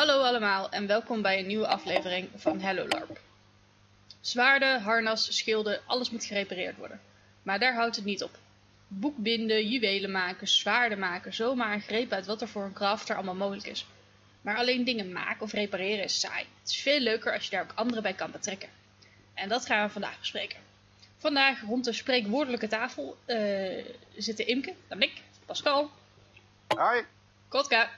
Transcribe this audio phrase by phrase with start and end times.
[0.00, 3.20] Hallo allemaal en welkom bij een nieuwe aflevering van Hello LARP.
[4.20, 7.00] Zwaarden, harnas, schilden, alles moet gerepareerd worden.
[7.42, 8.38] Maar daar houdt het niet op.
[8.88, 13.34] Boekbinden, juwelen maken, zwaarden maken, zomaar een greep uit wat er voor een crafter allemaal
[13.34, 13.86] mogelijk is.
[14.40, 16.46] Maar alleen dingen maken of repareren is saai.
[16.60, 18.68] Het is veel leuker als je daar ook anderen bij kan betrekken.
[19.34, 20.58] En dat gaan we vandaag bespreken.
[21.16, 23.84] Vandaag rond de spreekwoordelijke tafel uh,
[24.16, 25.12] zitten Imke, dan ik,
[25.46, 25.90] Pascal.
[26.66, 27.04] Hoi.
[27.48, 27.90] Kotka.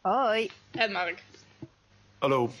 [0.00, 0.50] Hoi.
[0.70, 1.22] En Mark.
[2.20, 2.52] Hallo.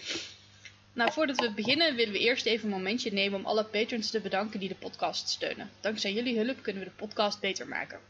[0.92, 4.20] Nou, voordat we beginnen willen we eerst even een momentje nemen om alle patrons te
[4.20, 5.70] bedanken die de podcast steunen.
[5.80, 8.00] Dankzij jullie hulp kunnen we de podcast beter maken.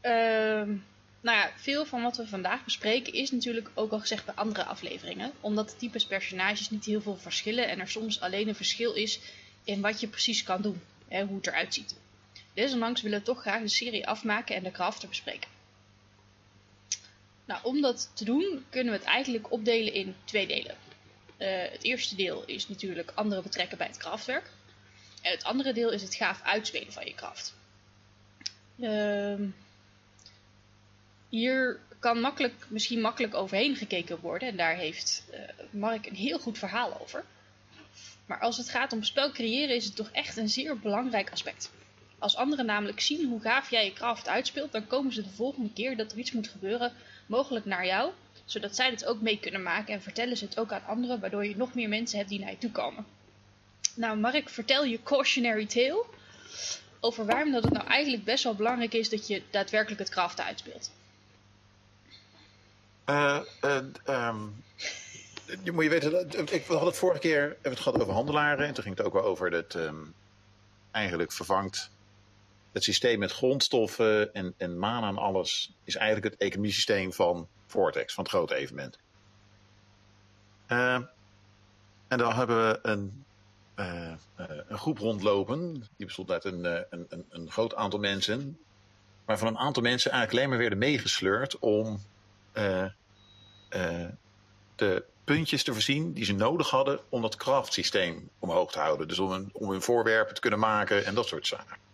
[0.00, 0.76] Ehm
[1.20, 4.64] nou ja, veel van wat we vandaag bespreken is natuurlijk ook al gezegd bij andere
[4.64, 5.32] afleveringen.
[5.40, 9.20] Omdat de types personages niet heel veel verschillen en er soms alleen een verschil is
[9.64, 10.82] in wat je precies kan doen.
[11.08, 11.96] Hè, hoe het eruit ziet.
[12.54, 15.55] Desondanks willen we toch graag de serie afmaken en de crafter bespreken.
[17.46, 20.76] Nou, om dat te doen kunnen we het eigenlijk opdelen in twee delen.
[21.38, 24.50] Uh, het eerste deel is natuurlijk anderen betrekken bij het kraftwerk.
[25.22, 27.54] En het andere deel is het gaaf uitspelen van je kracht.
[28.76, 29.48] Uh,
[31.28, 34.48] hier kan makkelijk, misschien makkelijk overheen gekeken worden.
[34.48, 37.24] En daar heeft uh, Mark een heel goed verhaal over.
[38.26, 41.70] Maar als het gaat om spel creëren is het toch echt een zeer belangrijk aspect.
[42.18, 45.72] Als anderen namelijk zien hoe gaaf jij je kracht uitspeelt, dan komen ze de volgende
[45.72, 46.92] keer dat er iets moet gebeuren,
[47.26, 48.10] mogelijk naar jou,
[48.44, 51.46] zodat zij het ook mee kunnen maken en vertellen ze het ook aan anderen, waardoor
[51.46, 53.06] je nog meer mensen hebt die naar je toe komen.
[53.94, 56.04] Nou, Mark, vertel je cautionary tale
[57.00, 60.40] over waarom dat het nou eigenlijk best wel belangrijk is dat je daadwerkelijk het kracht
[60.40, 60.90] uitspeelt.
[63.06, 63.40] Uh,
[65.62, 68.66] je moet je weten, dat, ik had het vorige keer het gehad over handelaren.
[68.66, 70.14] En toen ging het ook wel over dat um,
[70.90, 71.90] eigenlijk vervangt
[72.76, 75.72] het systeem met grondstoffen en, en mana en alles.
[75.84, 78.98] Is eigenlijk het economiesysteem van Vortex, van het grote evenement.
[80.68, 80.94] Uh,
[82.08, 83.24] en dan hebben we een,
[83.76, 84.12] uh,
[84.68, 85.72] een groep rondlopen.
[85.96, 88.58] Die bestond uit een, een, een, een groot aantal mensen.
[89.24, 92.00] Waarvan een aantal mensen eigenlijk alleen maar werden meegesleurd om
[92.54, 92.84] uh,
[93.70, 94.08] uh,
[94.74, 99.08] de puntjes te voorzien die ze nodig hadden om dat craftsysteem omhoog te houden.
[99.08, 101.84] Dus om, om hun voorwerpen te kunnen maken en dat soort zaken.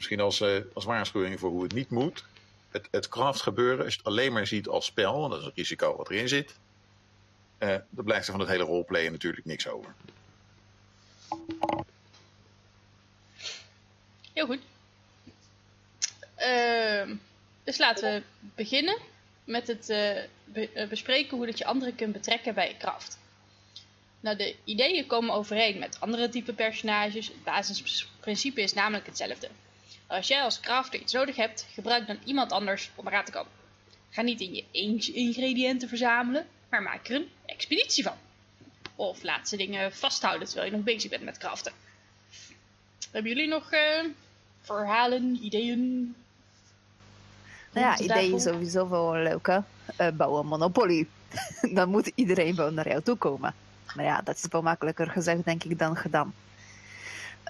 [0.00, 2.24] Misschien als, uh, als waarschuwing voor hoe het niet moet.
[2.70, 5.46] Het, het craft gebeuren, als je het alleen maar ziet als spel, want dat is
[5.46, 6.54] het risico wat erin zit.
[7.58, 9.94] Uh, dan blijft er van het hele roleplayen natuurlijk niks over.
[14.32, 14.60] Heel goed.
[16.38, 17.16] Uh,
[17.64, 18.22] dus laten we
[18.54, 18.98] beginnen
[19.44, 19.86] met het
[20.44, 23.18] be bespreken hoe dat je anderen kunt betrekken bij je kracht.
[24.20, 27.26] Nou, de ideeën komen overeen met andere type personages.
[27.26, 29.48] Het basisprincipe is namelijk hetzelfde.
[30.10, 33.52] Als jij als crafter iets nodig hebt, gebruik dan iemand anders om eraan te komen.
[34.10, 38.16] Ga niet in je eentje ingrediënten verzamelen, maar maak er een expeditie van.
[38.94, 41.72] Of laat ze dingen vasthouden terwijl je nog bezig bent met craften.
[43.10, 44.04] Hebben jullie nog uh,
[44.60, 46.14] verhalen, ideeën,
[47.72, 49.62] nou ja, idee is sowieso wel een leuke.
[50.00, 51.06] Uh, bouwen Monopoly.
[51.76, 53.54] dan moet iedereen wel naar jou toe komen.
[53.94, 56.34] Maar ja, dat is wel makkelijker gezegd, denk ik, dan gedaan.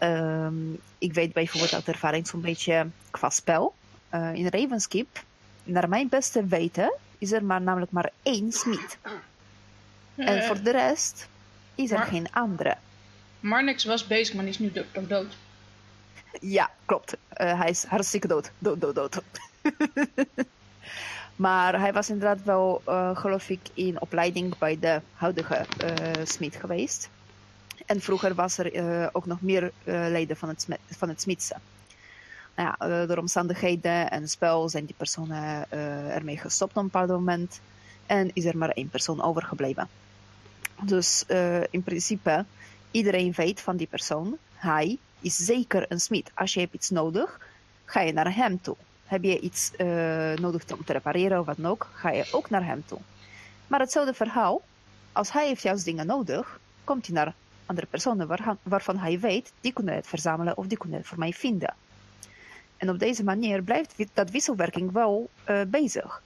[0.02, 3.74] Um, ik weet bijvoorbeeld uit ervaring zo'n beetje qua spel.
[4.14, 5.22] Uh, in Ravenskeep,
[5.64, 8.98] naar mijn beste weten, is er maar namelijk maar één smid.
[10.16, 11.28] En voor de rest
[11.74, 12.76] is er maar, geen andere.
[13.40, 15.08] Marnix was bezig, maar die is nu dood.
[15.08, 15.36] dood.
[16.40, 17.12] Ja, klopt.
[17.12, 18.50] Uh, hij is hartstikke dood.
[18.58, 19.22] Dood, dood, dood.
[21.36, 25.66] maar hij was inderdaad wel, uh, geloof ik, in opleiding bij de huidige
[26.24, 27.10] smid geweest.
[27.90, 31.60] En vroeger was er uh, ook nog meer leden van het, van het smidsen.
[32.56, 35.70] Nou ja, door omstandigheden en spel zijn die personen
[36.10, 37.60] ermee gestopt op een bepaald moment.
[38.06, 39.88] En is er maar één persoon overgebleven.
[40.82, 41.24] Dus
[41.70, 42.44] in principe,
[42.90, 44.36] iedereen weet van die persoon.
[44.54, 46.30] Hij is zeker een smid.
[46.34, 47.38] Als je hebt iets nodig,
[47.84, 48.76] ga je naar hem toe.
[49.04, 49.70] Heb je iets
[50.40, 52.98] nodig om te repareren of wat dan ook, ga je ook naar hem toe.
[53.66, 54.62] Maar hetzelfde verhaal,
[55.12, 57.34] als hij heeft juist dingen nodig, komt hij naar
[57.70, 61.18] andere personen waar, waarvan hij weet, die kunnen het verzamelen of die kunnen het voor
[61.18, 61.74] mij vinden.
[62.76, 66.22] En op deze manier blijft dat wisselwerking wel uh, bezig.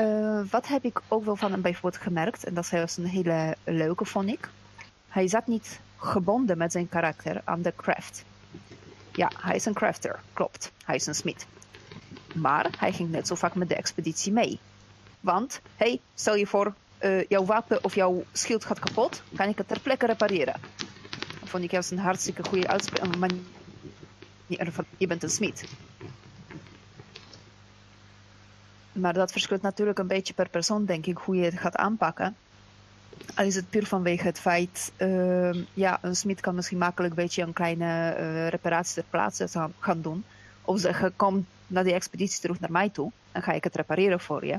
[0.00, 3.56] Uh, wat heb ik ook wel van hem bijvoorbeeld gemerkt, en dat was een hele
[3.64, 4.48] leuke, vond ik.
[5.08, 8.24] Hij zat niet gebonden met zijn karakter aan de craft.
[9.12, 10.72] Ja, hij is een crafter, klopt.
[10.84, 11.46] Hij is een smid.
[12.34, 14.58] Maar hij ging net zo vaak met de expeditie mee.
[15.20, 19.58] Want, hey, stel je voor, uh, jouw wapen of jouw schild gaat kapot, kan ik
[19.58, 20.54] het ter plekke repareren.
[21.40, 22.80] Dat vond ik juist een hartstikke goede.
[23.18, 23.30] Maar
[24.96, 25.64] je bent een smid.
[28.92, 32.36] Maar dat verschilt natuurlijk een beetje per persoon, denk ik, hoe je het gaat aanpakken.
[33.34, 37.22] Al is het puur vanwege het feit, uh, ja, een smid kan misschien makkelijk een
[37.22, 40.24] beetje een kleine uh, reparatie ter plaatse gaan doen.
[40.62, 44.20] Of zeggen, kom naar die expeditie terug naar mij toe, dan ga ik het repareren
[44.20, 44.58] voor je.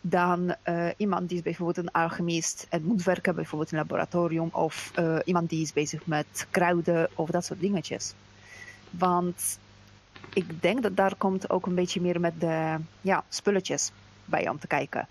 [0.00, 4.48] Dan uh, iemand die is bijvoorbeeld een alchemist en moet werken bijvoorbeeld in een laboratorium.
[4.52, 8.14] Of uh, iemand die is bezig met kruiden of dat soort dingetjes.
[8.90, 9.58] Want
[10.32, 13.90] ik denk dat daar komt ook een beetje meer met de ja, spulletjes
[14.24, 15.08] bij om te kijken.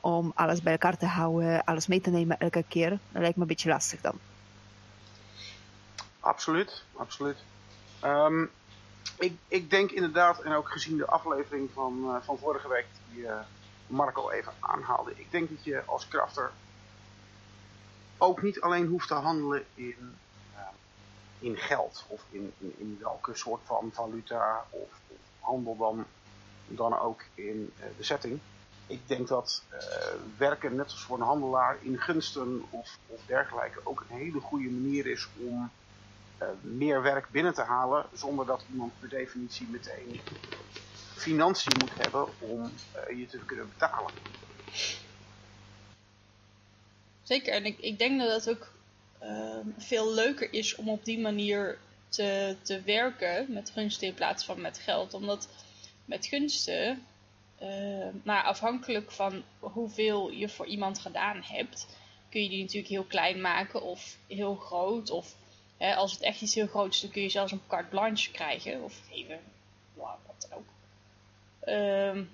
[0.00, 2.90] Om alles bij elkaar te houden, alles mee te nemen elke keer.
[2.90, 4.18] Dat lijkt me een beetje lastig dan.
[6.20, 7.36] Absoluut, absoluut.
[8.04, 8.50] Um,
[9.18, 13.26] ik, ik denk inderdaad, en ook gezien de aflevering van, uh, van vorige week die
[13.92, 15.12] Marco even aanhaalde.
[15.14, 16.50] Ik denk dat je als crafter
[18.18, 20.14] ook niet alleen hoeft te handelen in
[21.42, 25.00] in geld of in, in, welke soort van valuta of,
[25.40, 26.04] handel dan,
[26.66, 28.40] dan ook in uh, de setting.
[28.86, 29.78] Ik denk dat uh,
[30.38, 34.70] werken, net als voor een handelaar, in gunsten of, of dergelijke ook een hele goede
[34.70, 35.70] manier is om
[36.60, 40.20] meer werk binnen te halen zonder dat iemand per definitie meteen
[41.22, 42.72] financiën moet hebben om
[43.16, 44.10] je te kunnen betalen.
[47.22, 48.72] Zeker, en ik, ik denk dat dat ook
[49.22, 51.78] Ehm, veel leuker is om op die manier
[52.08, 55.14] te, te werken met gunsten in plaats van met geld.
[55.14, 55.48] Omdat
[56.04, 57.06] met gunsten,
[57.62, 61.96] uh, afhankelijk van hoeveel je voor iemand gedaan hebt,
[62.28, 65.10] kun je die natuurlijk heel klein maken of heel groot.
[65.10, 65.34] Of
[65.78, 68.82] als het echt iets heel groots is, dan kun je zelfs een carte blanche krijgen.
[68.82, 69.40] Of even,
[69.94, 70.66] wat ook.
[71.66, 72.30] Um,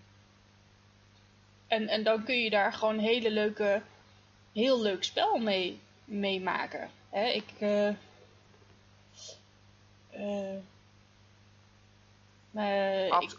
[1.66, 3.82] en, en dan kun je daar gewoon hele leuke,
[4.52, 6.90] heel leuk spel mee meemaken.
[7.10, 7.44] Hè, ik.
[7.60, 7.90] Uh,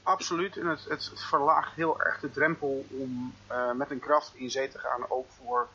[0.03, 0.57] absoluut.
[0.57, 4.68] En het, het, verlaagt heel erg de drempel om uh, met een kracht in zee
[4.68, 5.09] te gaan.
[5.09, 5.68] Ook voor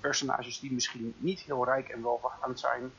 [0.00, 2.92] personages die misschien niet heel rijk en welvarend zijn.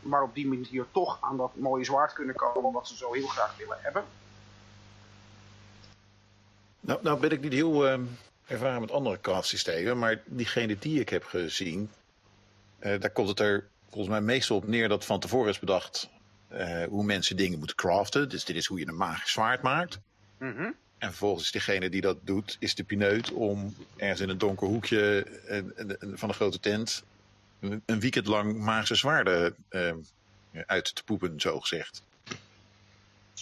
[0.00, 2.72] Maar op die manier toch aan dat mooie zwaard kunnen komen.
[2.72, 4.04] Wat ze zo heel graag willen hebben.
[6.84, 7.98] Nou, nou ben ik niet heel uh,
[8.46, 9.98] ervaren met andere krachtsystemen.
[9.98, 11.90] Maar diegene die ik heb gezien,
[12.80, 16.10] uh, daar komt het er volgens mij meestal op neer dat van tevoren is bedacht
[16.52, 18.28] uh, hoe mensen dingen moeten craften.
[18.28, 19.98] Dus dit is hoe je een magisch zwaard maakt.
[20.38, 20.74] Mm -hmm.
[20.98, 24.66] En vervolgens is degene die dat doet, is de pineut om ergens in een donker
[24.66, 27.02] hoekje uh, van een grote tent
[27.60, 29.56] een weekend lang magische zwaarden
[30.66, 32.02] uit te poepen, zo gezegd.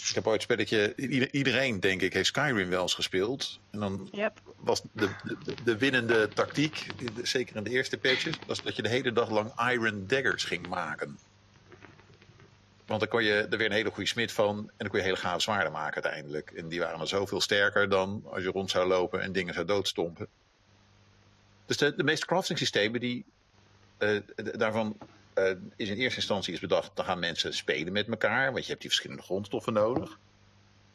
[0.08, 0.94] Ik heb ooit een spelletje,
[1.31, 3.61] iedereen denk ik heeft Skyrim wel eens gespeeld.
[3.70, 4.41] En dan yep.
[4.56, 5.08] was de,
[5.44, 6.87] de, de, winnende tactiek,
[7.23, 10.69] zeker in de eerste patches, was dat je de hele dag lang Iron Daggers ging
[10.69, 11.19] maken.
[12.87, 15.05] Want dan kon je er weer een hele goede smid van en dan kon je
[15.05, 16.50] hele gave zwaarden maken uiteindelijk.
[16.50, 19.67] En die waren dan zoveel sterker dan als je rond zou lopen en dingen zou
[19.67, 20.26] doodstompen.
[21.67, 23.25] Dus de, de meeste crafting systemen die
[23.99, 24.97] uh, daarvan
[25.76, 28.81] is in eerste instantie is bedacht, dan gaan mensen spelen met elkaar, want je hebt
[28.81, 30.19] die verschillende grondstoffen nodig.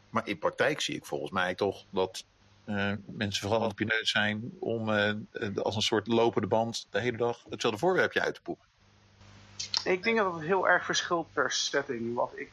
[0.10, 2.26] Maar in praktijk zie ik volgens mij toch dat
[2.66, 5.14] uh, mensen vooral aan het zijn om uh,
[5.56, 8.66] als een soort lopende band de hele dag hetzelfde voorwerpje uit te poepen.
[9.84, 12.16] Ik denk dat het heel erg verschilt per setting.
[12.16, 12.50] Wat ik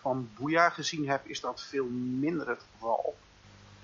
[0.00, 1.86] van Boeja gezien heb, is dat veel
[2.18, 3.16] minder het geval.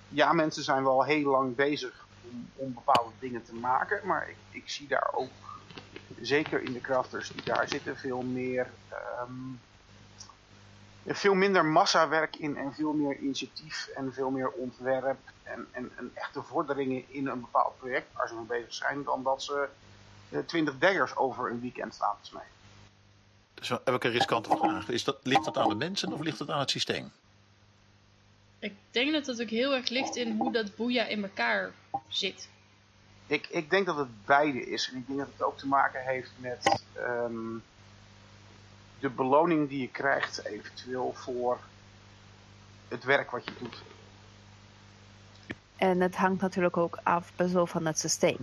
[0.08, 4.36] Ja, mensen zijn wel heel lang bezig om, om bepaalde dingen te maken, maar ik,
[4.50, 5.30] ik zie daar ook
[6.20, 8.70] zeker in de crafters die daar zitten, veel meer.
[9.20, 9.60] Um,
[11.06, 16.10] veel minder massawerk in en veel meer initiatief en veel meer ontwerp en, en, en
[16.14, 19.68] echte vorderingen in een bepaald project waar ze mee bezig zijn, dan dat ze
[20.30, 22.52] uh, twintig daggers over een weekend staan te smijten.
[23.54, 24.88] Dus heb ik een riskante vraag.
[24.88, 27.10] Is dat, ligt dat aan de mensen of ligt dat aan het systeem?
[28.58, 31.72] Ik denk dat het ook heel erg ligt in hoe dat boeia in elkaar
[32.08, 32.48] zit.
[33.26, 34.90] Ik, ik denk dat het beide is.
[34.90, 37.62] En ik denk dat het ook te maken heeft met um,
[39.00, 41.58] de beloning die je krijgt eventueel voor
[42.88, 43.82] het werk wat je doet.
[45.76, 48.36] En het hangt natuurlijk ook af best wel van het systeem.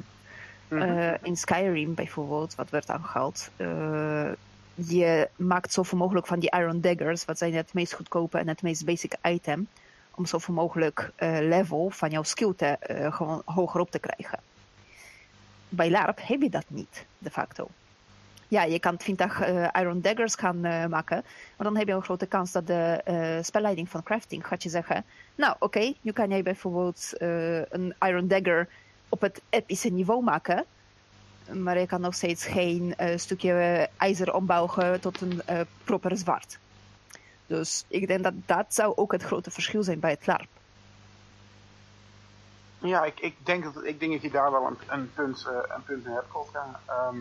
[0.67, 0.97] Mm -hmm.
[0.97, 4.31] uh, in Skyrim bijvoorbeeld, wat werd aangehaald, uh,
[4.73, 8.61] je maakt zoveel mogelijk van die Iron Daggers, wat zijn het meest goedkope en het
[8.61, 9.67] meest basic item,
[10.11, 12.77] om zoveel mogelijk uh, level van jouw skill te,
[13.11, 14.39] gewoon hoger op te krijgen
[15.71, 17.67] bij LARP heb je dat niet, de facto.
[18.47, 21.23] Ja, je kan 20 uh, Iron Daggers gaan uh, maken,
[21.57, 24.69] maar dan heb je een grote kans dat de uh, spelleiding van crafting gaat je
[24.69, 27.11] zeggen, nou oké, okay, nu kan jij bijvoorbeeld
[27.69, 28.67] een Iron Dagger
[29.09, 30.65] op het epische niveau maken,
[31.51, 35.41] maar je kan nog steeds geen stukje ijzer ombouwen tot een
[35.83, 36.59] proper zwaard.
[37.47, 40.60] Dus ik denk dat dat zou ook het grote verschil zijn bij het LARP.
[42.81, 45.75] Ja, ik, ik, denk dat, ik denk dat je daar wel een, een punt, uh,
[45.75, 46.79] een punt in hebt, Kotka.
[46.85, 47.19] Ehm,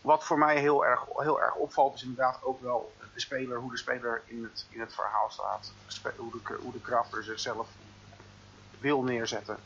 [0.00, 3.70] wat voor mij heel erg, heel erg opvalt is inderdaad ook wel de speler, hoe
[3.70, 5.72] de speler in het, in het verhaal staat.
[6.16, 7.68] Hoe de, hoe de crafter zichzelf
[8.78, 9.58] wil neerzetten.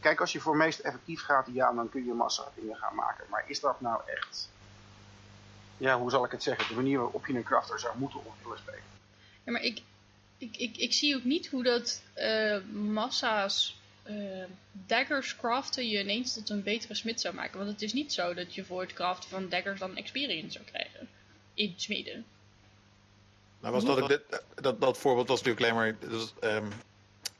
[0.00, 3.24] Kijk, als je voor meest effectief gaat, ja, dan kun je massa dingen gaan maken.
[3.28, 4.48] Maar is dat nou echt,
[5.76, 8.58] ja, hoe zal ik het zeggen, de manier waarop je een crafter zou moeten willen
[8.58, 8.82] spelen?
[9.44, 9.82] Ja, maar ik,
[10.42, 13.80] ik, ik, ik zie ook niet hoe dat uh, massa's
[14.10, 14.44] uh,
[14.86, 17.58] daggers craften je ineens tot een betere smid zou maken.
[17.58, 20.64] Want het is niet zo dat je voor het craften van daggers dan experience zou
[20.64, 21.08] krijgen.
[21.54, 22.24] In smeden.
[23.60, 26.68] Nou was dat, ook dit, dat, dat voorbeeld was natuurlijk alleen maar dus, um,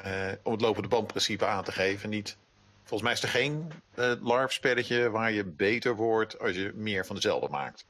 [0.06, 2.10] uh, om het lopende bandprincipe aan te geven.
[2.10, 2.36] Niet,
[2.78, 7.16] volgens mij is er geen uh, LARP-spelletje waar je beter wordt als je meer van
[7.16, 7.84] dezelfde maakt.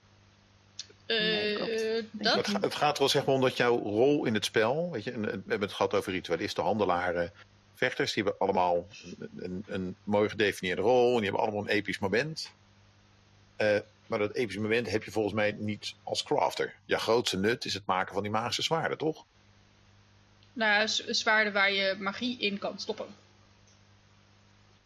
[1.07, 2.47] Uh, dat...
[2.47, 5.05] het, het, gaat er wel zeg maar om dat jouw rol in het spel, weet
[5.05, 7.33] je, we hebben het gehad over ritualisten, handelaren,
[7.75, 8.87] vechters, die hebben allemaal
[9.19, 12.51] een, een, een mooi gedefinieerde rol en die hebben allemaal een episch moment.
[13.59, 16.75] Uh, maar dat episch moment heb je volgens mij niet als crafter.
[16.85, 19.25] Je grootste nut is het maken van die magische zwaarden, toch?
[20.53, 23.07] Nou ja, zwaarden waar je magie in kan stoppen.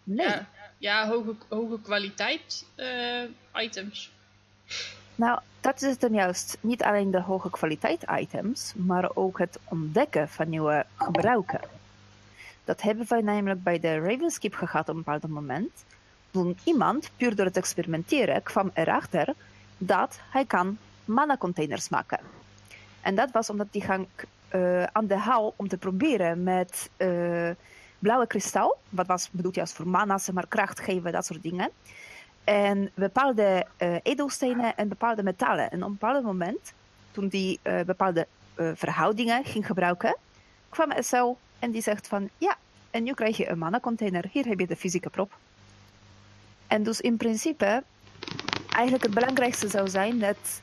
[0.02, 0.26] Nee.
[0.26, 3.22] Ja, ja hoge, hoge kwaliteit uh,
[3.54, 4.10] items.
[5.16, 6.58] Nou, dat is het dan juist.
[6.60, 11.60] Niet alleen de hoge kwaliteit items, maar ook het ontdekken van nieuwe gebruiken.
[12.64, 15.84] Dat hebben wij namelijk bij de Ravenskip gehad op een bepaald moment.
[16.30, 19.34] Toen iemand, puur door het experimenteren, kwam erachter
[19.78, 22.20] dat hij kan mana containers maken.
[23.00, 24.06] En dat was omdat hij ging
[24.54, 27.50] uh, aan de haal om te proberen met uh,
[27.98, 28.78] blauwe kristal.
[28.88, 31.70] Wat was bedoeld juist voor mana, zeg maar kracht geven, dat soort dingen.
[32.46, 35.70] En bepaalde uh, edelstenen en bepaalde metalen.
[35.70, 36.72] En op een bepaald moment,
[37.10, 38.26] toen die uh, bepaalde
[38.56, 40.16] uh, verhoudingen ging gebruiken,
[40.68, 42.56] kwam SL en die zegt van ja,
[42.90, 44.24] en nu krijg je een mana container.
[44.32, 45.32] Hier heb je de fysieke prop.
[46.66, 47.82] En dus in principe,
[48.70, 50.62] eigenlijk het belangrijkste zou zijn dat,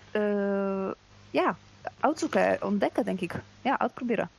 [1.32, 1.58] ja,
[2.00, 3.34] uitzoeken, ontdekken denk ik.
[3.62, 4.30] Ja, uitproberen.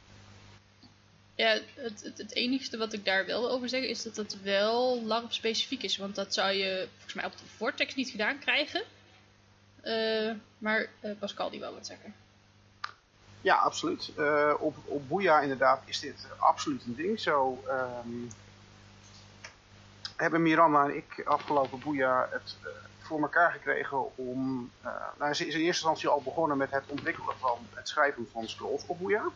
[1.36, 5.02] Ja, het, het, het, enige wat ik daar wel over zeg is dat het wel
[5.02, 5.96] LARP specifiek is.
[5.96, 8.82] Want dat zou je volgens mij op de Vortex niet gedaan krijgen.
[9.84, 12.14] Uh, maar uh, Pascal die wel wat zeggen.
[13.40, 14.10] Ja, absoluut.
[14.18, 17.20] Uh, op, op Boeia inderdaad is dit absoluut een ding.
[17.20, 18.30] Zo um,
[20.16, 22.56] hebben Miranda en ik afgelopen Boeia het
[22.98, 24.70] voor elkaar gekregen om...
[25.18, 28.48] nou, ze is in eerste instantie al begonnen met het ontwikkelen van het schrijven van
[28.48, 29.30] scrolls op Boeia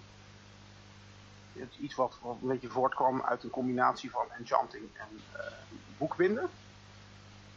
[1.80, 5.40] iets wat, een beetje voortkwam uit een combinatie van enchanting en uh,
[5.98, 6.48] boekbinden.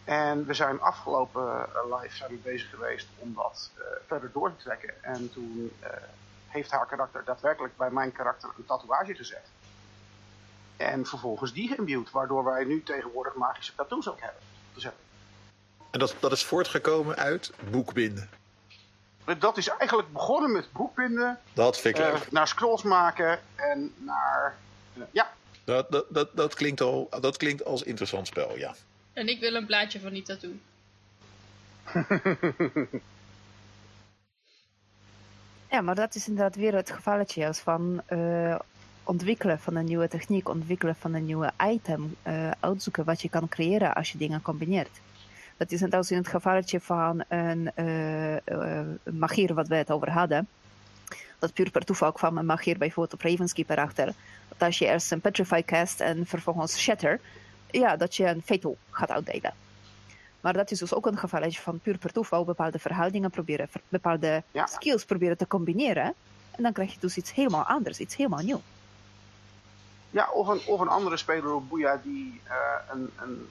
[0.04, 4.56] En we zijn afgelopen uh, live zijn we bezig geweest om dat uh, verder door
[4.56, 5.04] te trekken.
[5.04, 5.72] En toen
[6.48, 9.50] heeft haar karakter daadwerkelijk bij mijn karakter een tatoeage gezet.
[10.78, 14.42] En vervolgens die geïmbuwd, waardoor wij nu tegenwoordig magische tattoos ook hebben
[14.74, 15.04] te zetten.
[15.92, 18.41] En dat, dat is voortgekomen uit boekbinden?
[19.40, 21.40] Dat is eigenlijk begonnen met boekbinden.
[21.54, 22.32] Dat vind ik uh, leuk.
[22.32, 24.58] Naar scrolls maken en naar...
[24.94, 25.34] Uh, ja.
[25.64, 28.76] Dat, dat, dat, dat, klinkt al, dat klinkt als interessant spel, ja.
[29.14, 30.52] En ik wil een plaatje van die tattoo.
[35.72, 38.60] ja, maar dat is inderdaad weer het gevalletje als van uh,
[39.04, 42.16] ontwikkelen van een nieuwe techniek, ontwikkelen van een nieuwe item,
[42.60, 45.00] uitzoeken wat je kan creëren als je dingen combineert.
[45.62, 49.92] Dat is net als in het gevalletje van een uh, uh, magier wat we het
[49.92, 50.48] over hadden.
[51.40, 54.06] Dat puur per toeval kwam een magier bijvoorbeeld op Ravenskeep erachter.
[54.48, 57.20] Dat als je eerst een Petrify cast en vervolgens Shatter,
[57.72, 59.54] ja, dat je een Fatal gaat uitdelen.
[60.40, 64.44] Maar dat is dus ook een gevalletje van puur per toeval bepaalde verhoudingen proberen, bepaalde
[64.52, 64.66] ja.
[64.66, 66.14] skills proberen te combineren.
[66.52, 68.62] En dan krijg je dus iets helemaal anders, iets helemaal nieuw.
[70.10, 72.54] Ja, of een, of een andere speler op Boeia die uh,
[72.92, 73.48] een, een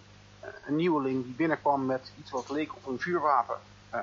[0.66, 3.58] een nieuweling die binnenkwam met iets wat leek op een vuurwapen.
[3.94, 4.00] Uh,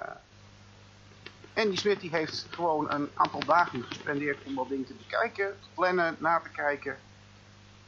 [1.53, 5.59] en die Smit die heeft gewoon een aantal dagen gespendeerd om dat ding te bekijken,
[5.61, 6.97] te plannen, na te kijken.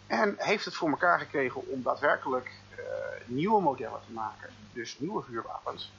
[0.08, 2.86] En heeft het voor elkaar gekregen om daadwerkelijk uh,
[3.25, 4.50] nieuwe modellen te maken.
[4.74, 5.91] Dus nieuwe vuurwapens.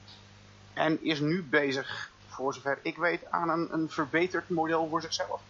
[0.73, 5.41] En is nu bezig, voor zover ik weet, aan een, een verbeterd model voor zichzelf.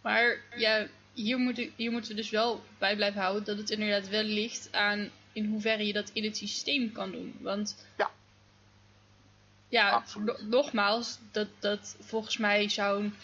[0.00, 4.08] Maar ja, hier, moet, hier moeten we dus wel bij blijven houden dat het inderdaad
[4.08, 7.36] wel ligt aan in hoeverre je dat in het systeem kan doen.
[7.40, 8.10] Want ja,
[9.68, 10.04] ja
[10.48, 13.14] nogmaals, dat, dat volgens mij zo'n,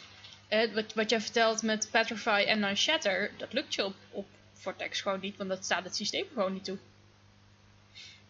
[0.48, 4.26] eh, wat, wat jij vertelt met Petrify en dan Shatter, dat lukt je op, op
[4.52, 6.78] Vortex gewoon niet, want dat staat het systeem gewoon niet toe.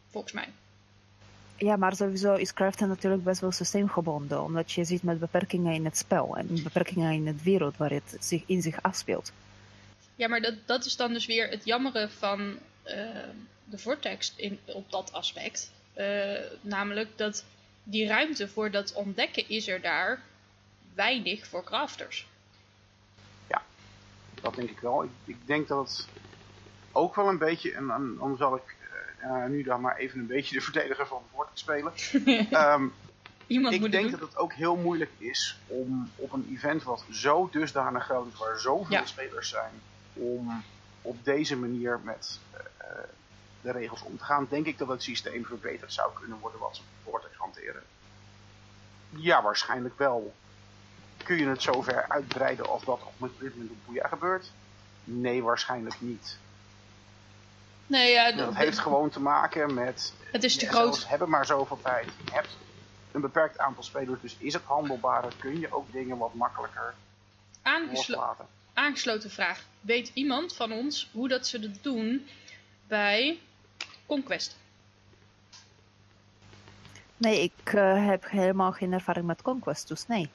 [0.08, 0.48] Volgens mij.
[1.56, 5.84] Ja, maar sowieso is craften natuurlijk best wel systeemgebonden, omdat je zit met beperkingen in
[5.84, 9.32] het spel en beperkingen in het wereld waar het zich in zich afspeelt.
[10.20, 12.94] Ja, maar dat, dat is dan dus weer het jammere van eh,
[13.64, 15.72] de Vortex in, op dat aspect.
[15.92, 17.44] Eh, namelijk dat
[17.82, 20.22] die ruimte voor dat ontdekken is er daar
[20.94, 22.28] weinig voor crafters.
[24.42, 25.04] Dat denk ik wel.
[25.04, 26.06] Ik, ik denk dat het
[26.92, 27.86] ook wel een beetje, en
[28.18, 28.76] dan, zal ik
[29.18, 31.92] eh, nu dan maar even een beetje de verdediger van het woord spelen.
[32.50, 32.86] Ehm,
[33.46, 34.20] Iemand ik moet denk doen.
[34.20, 38.38] dat het ook heel moeilijk is om op een event wat zo dusdanig groot is,
[38.38, 39.06] waar zoveel Ja.
[39.06, 39.72] spelers zijn,
[40.20, 40.62] om
[41.02, 42.86] op deze manier met eh,
[43.60, 44.46] de regels om te gaan.
[44.50, 47.82] Denk ik dat het systeem verbeterd zou kunnen worden wat ze Vortex hanteren.
[49.10, 50.34] Ja, waarschijnlijk wel.
[51.24, 54.50] Kun je het zover uitbreiden als dat op dit moment op Boeia gebeurt?
[55.04, 56.38] Nee, waarschijnlijk niet.
[57.86, 61.08] Nee, ja, Dat heeft gewoon te maken met het is te groot.
[61.08, 62.04] Hebben maar zoveel tijd.
[62.24, 62.56] Je hebt
[63.12, 65.24] een beperkt aantal spelers, dus is het handelbaar?
[65.38, 66.94] Kun je ook dingen wat makkelijker
[67.62, 68.46] Aangeslo- loslaten?
[68.74, 69.64] Aangesloten vraag.
[69.80, 72.26] Weet iemand van ons hoe dat ze dat doen
[72.86, 73.38] bij
[74.06, 74.56] Conquest?
[77.16, 80.28] Nee, ik eh, heb helemaal geen ervaring met Conquest, dus nee.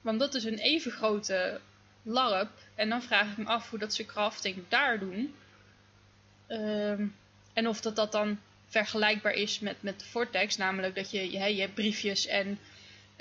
[0.00, 1.60] Want dat is een even grote
[2.02, 2.50] LARP.
[2.74, 5.34] En dan vraag ik me af hoe dat ze crafting daar doen.
[6.46, 7.06] Ehm,
[7.52, 10.56] en of dat, dat dan vergelijkbaar is met, met de Vortex.
[10.56, 12.58] Namelijk dat je, je, je hebt briefjes en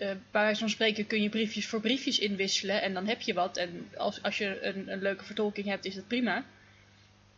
[0.02, 2.82] eh, bij wijze van spreken kun je briefjes voor briefjes inwisselen.
[2.82, 3.58] En dan heb je wat.
[3.58, 6.44] En als, als je een, een leuke vertolking hebt, is dat prima.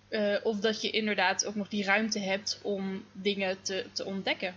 [0.08, 4.56] Eh, of dat je inderdaad ook nog die ruimte hebt om dingen te, te ontdekken.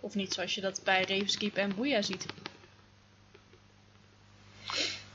[0.00, 2.26] Of niet zoals je dat bij Ravenskeep en Boeia ziet.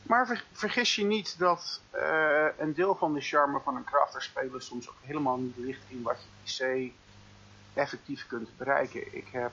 [0.03, 4.61] Maar ver- vergis je niet dat eh, een deel van de charme van een crafter-speler
[4.61, 6.91] soms ook helemaal niet ligt in wat je IC
[7.73, 9.15] effectief kunt bereiken.
[9.15, 9.51] Ik heb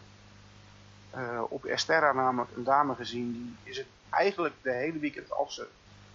[1.10, 5.54] eh, op Esterra namelijk een dame gezien, die is het eigenlijk de hele weekend als
[5.54, 5.66] ze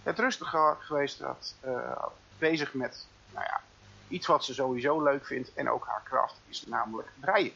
[0.02, 2.02] het rustig ge- geweest had, eh,
[2.38, 3.60] bezig met nou ja,
[4.08, 7.52] iets wat ze sowieso leuk vindt en ook haar kracht is namelijk breien.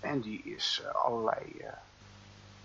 [0.00, 1.64] En die is eh, allerlei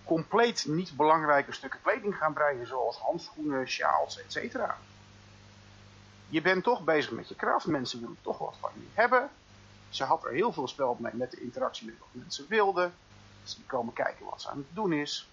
[0.04, 4.58] compleet niet belangrijke stukken kleding gaan breien, zoals handschoenen, sjaals, etc.
[6.30, 9.30] Je bent toch bezig met je kracht, mensen willen toch wat van je hebben.
[9.90, 12.94] Ze had er heel veel spel mee met de interactie met wat mensen wilden.
[13.54, 15.30] Die komen kijken wat ze aan het doen is.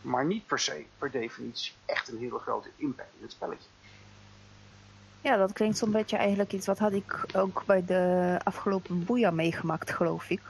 [0.00, 3.68] Maar niet per se, per definitie, echt een hele grote impact in het spelletje.
[5.20, 9.30] Ja, dat klinkt zo'n beetje eigenlijk iets wat had ik ook bij de afgelopen boeia
[9.30, 10.40] meegemaakt, geloof ik.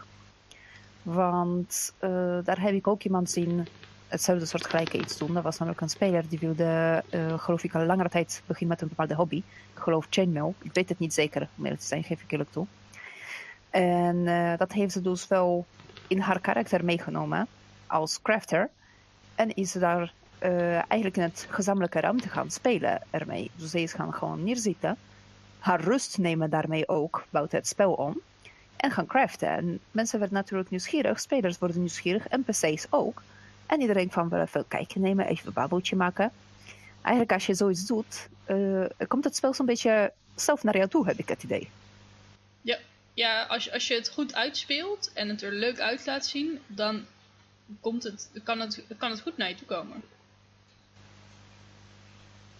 [1.03, 3.66] Want eh, daar heb ik ook iemand zien
[4.09, 5.35] hetzelfde soort gelijke iets doen.
[5.35, 8.83] Dat was namelijk een speler die wilde, eh, geloof ik, al langere tijd beginnen met
[8.83, 9.37] een bepaalde hobby.
[9.74, 10.55] Ik geloof chainmail.
[10.62, 12.66] Ik weet het niet zeker, om eerlijk te zijn, geef ik eerlijk toe.
[13.70, 15.66] En eh, dat heeft ze dus wel
[16.08, 17.46] in haar karakter meegenomen
[17.86, 18.70] als crafter.
[19.34, 23.50] En is daar eh, eigenlijk in het gezamenlijke ruimte gaan spelen ermee.
[23.56, 24.96] Dus ze is gaan gewoon neerzitten.
[25.58, 28.20] Haar rust nemen daarmee ook buiten het spel om.
[28.76, 29.48] En gaan craften.
[29.48, 31.20] En mensen werden natuurlijk nieuwsgierig.
[31.20, 32.26] Spelers worden nieuwsgierig.
[32.30, 33.22] NPC's ook.
[33.66, 35.26] En iedereen van wel even kijken nemen.
[35.26, 36.30] Even een babbeltje maken.
[37.02, 38.28] Eigenlijk als je zoiets doet.
[38.44, 41.68] eh, komt het spel zo'n beetje zelf naar jou toe, heb ik het idee.
[42.60, 42.78] Ja,
[43.48, 47.07] als, je- als je het goed uitspeelt en het er leuk uit laat zien, dan
[47.81, 50.03] komt het, kan, het, kan het goed naar je toe komen.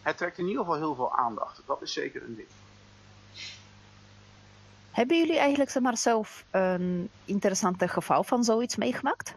[0.03, 1.61] Het trekt in ieder geval heel veel aandacht.
[1.67, 2.49] Dat is zeker een ding.
[4.91, 9.35] Hebben jullie eigenlijk zeg maar, zelf een interessante geval van zoiets meegemaakt?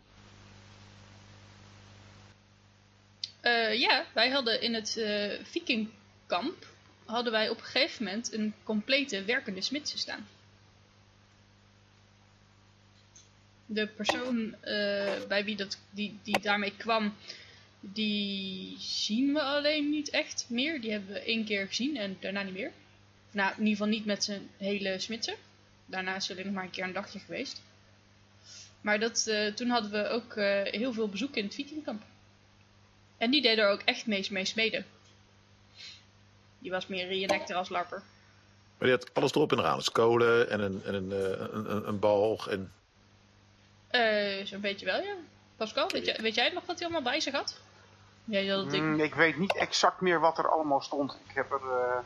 [3.41, 6.65] Eh, ja, wij hadden in het eh vikingkamp
[7.05, 10.27] hadden wij op een gegeven moment een complete werkende smidse staan.
[13.69, 17.13] De persoon eh, bij wie dat, die, die daarmee kwam,
[17.79, 20.81] die zien we alleen niet echt meer.
[20.81, 22.71] Die hebben we één keer gezien en daarna niet meer.
[23.31, 25.35] Nou, in ieder geval niet met zijn hele smidse.
[25.85, 27.61] Daarna is alleen nog maar een keer een dagje geweest.
[28.81, 32.03] Maar dat, eh, toen hadden we ook eh, heel veel bezoek in het vikingkamp.
[33.17, 34.85] En die deed er ook echt mee, mee smeden.
[36.59, 38.03] Die was meer reenactor als larper.
[38.77, 39.77] Maar die had alles erop en eraan.
[39.77, 42.47] Dus kolen en een, en een, een, een, een balg.
[42.47, 42.71] En
[44.01, 45.13] Eh, Zo'n beetje wel, ja.
[45.57, 47.57] Pascal, weet, jij- weet jij nog wat hij allemaal bij zich had?
[48.25, 48.83] Ding.
[48.83, 51.17] Mm, ik weet niet exact meer wat er allemaal stond.
[51.27, 51.61] Ik heb er.
[51.71, 51.97] eh,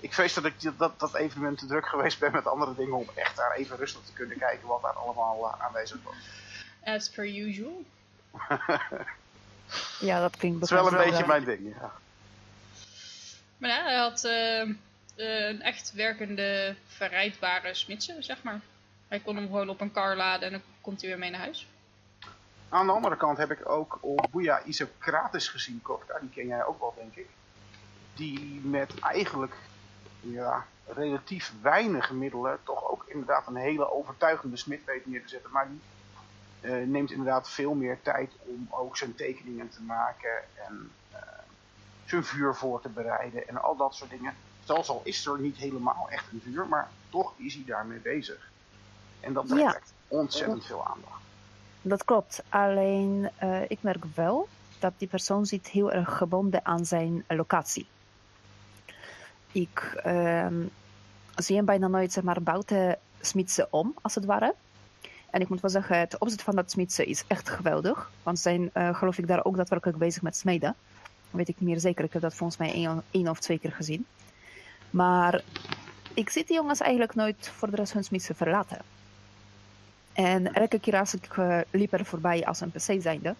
[0.00, 3.08] ik vrees dat ik dat, dat evenement te druk geweest ben met andere dingen om
[3.14, 6.14] echt daar even rustig te kunnen kijken wat daar allemaal eh, aanwezig was.
[6.84, 7.84] As per usual.
[10.00, 11.92] Ja, dat klinkt Het is wel een beetje mijn ding, ja.
[13.58, 14.24] Maar ja, hij had
[15.16, 18.60] een echt werkende, verrijdbare smidse, zeg maar.
[19.08, 21.68] Hij kon hem gewoon op een kar laden en komt hij weer mee naar huis.
[22.68, 25.82] Aan de andere kant heb ik ook op Boeia Isocrates gezien,
[26.20, 27.28] die ken jij ook wel, denk ik.
[28.14, 29.54] Die met eigenlijk
[30.20, 35.50] ja, relatief weinig middelen toch ook inderdaad een hele overtuigende smid weet neer te zetten.
[35.50, 35.80] Maar die
[36.60, 41.18] eh, neemt inderdaad veel meer tijd om ook zijn tekeningen te maken en uh,
[42.04, 44.34] zijn vuur voor te bereiden en al dat soort dingen.
[44.64, 48.50] Zelfs al is er niet helemaal echt een vuur, maar toch is hij daarmee bezig.
[49.20, 49.80] En dat ja.
[50.10, 51.20] Ontzettend veel aandacht.
[51.82, 52.42] Dat klopt.
[52.48, 57.86] Alleen uh, ik merk wel dat die persoon zit heel erg gebonden aan zijn locatie.
[59.52, 60.46] Ik uh,
[61.34, 64.54] zie hem bijna nooit zeg maar, buiten smidsen om, als het ware.
[65.30, 68.10] En ik moet wel zeggen, het opzet van dat smidsen is echt geweldig.
[68.22, 70.74] Want zijn, uh, geloof ik, daar ook daadwerkelijk bezig met smeden.
[71.30, 72.04] weet ik meer zeker.
[72.04, 72.72] Ik heb dat volgens mij
[73.10, 74.06] één, of twee keer gezien.
[74.90, 75.42] Maar
[76.14, 78.78] ik zie die jongens eigenlijk nooit voor de rest hun smidsen verlaten.
[80.12, 83.34] En elke keer als ik uh, liep er voorbij als een PC zijnde,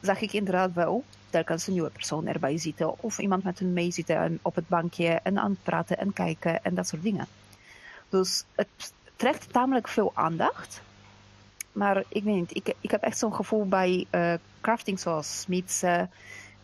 [0.00, 3.02] zag ik inderdaad wel telkens een nieuwe persoon erbij zitten.
[3.02, 6.64] Of iemand met hen mee zitten op het bankje en aan het praten en kijken
[6.64, 7.26] en dat soort dingen.
[8.08, 10.82] Dus het trekt tamelijk veel aandacht.
[11.72, 16.10] Maar ik weet niet, ik, ik heb echt zo'n gevoel bij uh, crafting zoals smidsen.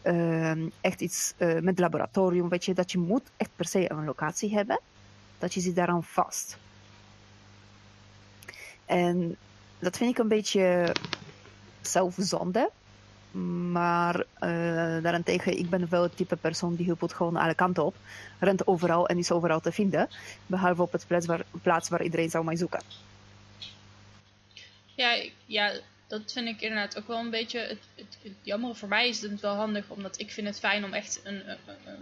[0.02, 4.04] Uh, echt iets uh, met laboratorium, weet je, dat je moet echt per se een
[4.04, 4.80] locatie hebben.
[5.38, 6.58] Dat je zit daaraan vast.
[8.86, 9.36] En
[9.78, 10.94] dat vind ik een beetje
[11.80, 12.70] zelfzonde.
[13.70, 17.94] Maar uh, daarentegen, ik ben wel het type persoon die huppelt gewoon alle kanten op.
[18.38, 20.08] Rent overal en is overal te vinden.
[20.46, 22.80] Behalve op het plaats waar, plaats waar iedereen zou mij zoeken.
[24.94, 25.72] Ja, ja,
[26.06, 28.74] dat vind ik inderdaad ook wel een beetje het jammer.
[28.74, 31.56] Voor mij is het wel handig, omdat ik vind het fijn om echt een, een,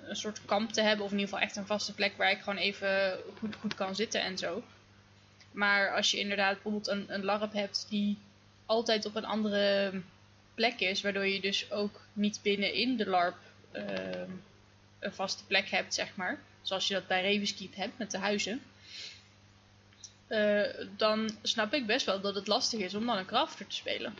[0.08, 1.04] een, soort kamp te hebben.
[1.04, 3.94] Of in ieder geval echt een vaste plek waar ik gewoon even goed, goed kan
[3.94, 4.62] zitten en zo.
[5.54, 8.18] Maar als je inderdaad bijvoorbeeld een, een LARP hebt die
[8.66, 9.92] altijd op een andere
[10.54, 13.36] plek is, waardoor je dus ook niet binnenin de LARP
[13.72, 13.82] uh,
[14.98, 16.38] een vaste plek hebt, zeg maar.
[16.62, 18.62] Zoals je dat bij Ravenskeep hebt met de huizen.
[20.28, 23.74] Uh, dan snap ik best wel dat het lastig is om dan een crafter te
[23.74, 24.14] spelen.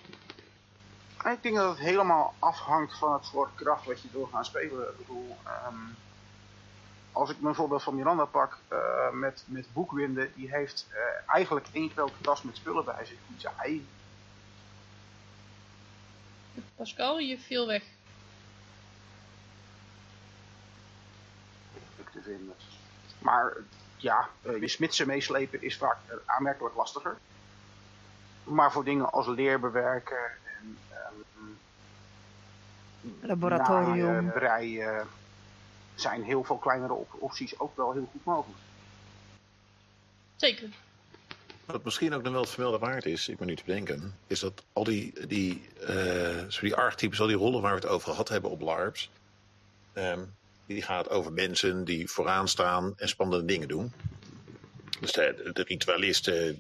[1.25, 4.89] Ik denk dat het helemaal afhangt van het soort kracht wat je wil gaan spelen.
[4.89, 5.37] Ik bedoel,
[5.69, 5.97] um,
[7.15, 10.97] als ik mijn voorbeeld van Miranda pak uh, met, met Boekwinden, die heeft uh,
[11.35, 13.83] eigenlijk één grote tas met spullen bij zich die zij
[16.77, 17.83] Pascal, je viel weg.
[22.13, 22.55] te vinden.
[23.19, 23.53] Maar
[23.97, 25.97] ja, je smidsen meeslepen is vaak
[26.27, 27.17] aanmerkelijk lastiger.
[28.45, 30.79] Maar voor dingen als leerbewerken en
[31.37, 31.59] um,
[33.21, 35.07] laboratorium, naaien, breien,
[35.95, 38.59] zijn heel veel kleinere op opties ook wel heel goed mogelijk.
[40.37, 40.69] Zeker.
[41.65, 44.41] Wat misschien ook nog wel het vermelden waard is, ik ben nu te bedenken, is
[44.41, 48.29] dat al die, die, uh, die archetypes, al die rollen waar we het over gehad
[48.29, 49.11] hebben op LARPs,
[49.95, 50.35] um,
[50.67, 53.93] die gaat over mensen die vooraan staan en spannende dingen doen.
[55.01, 56.55] Dus de, de ritualist uh,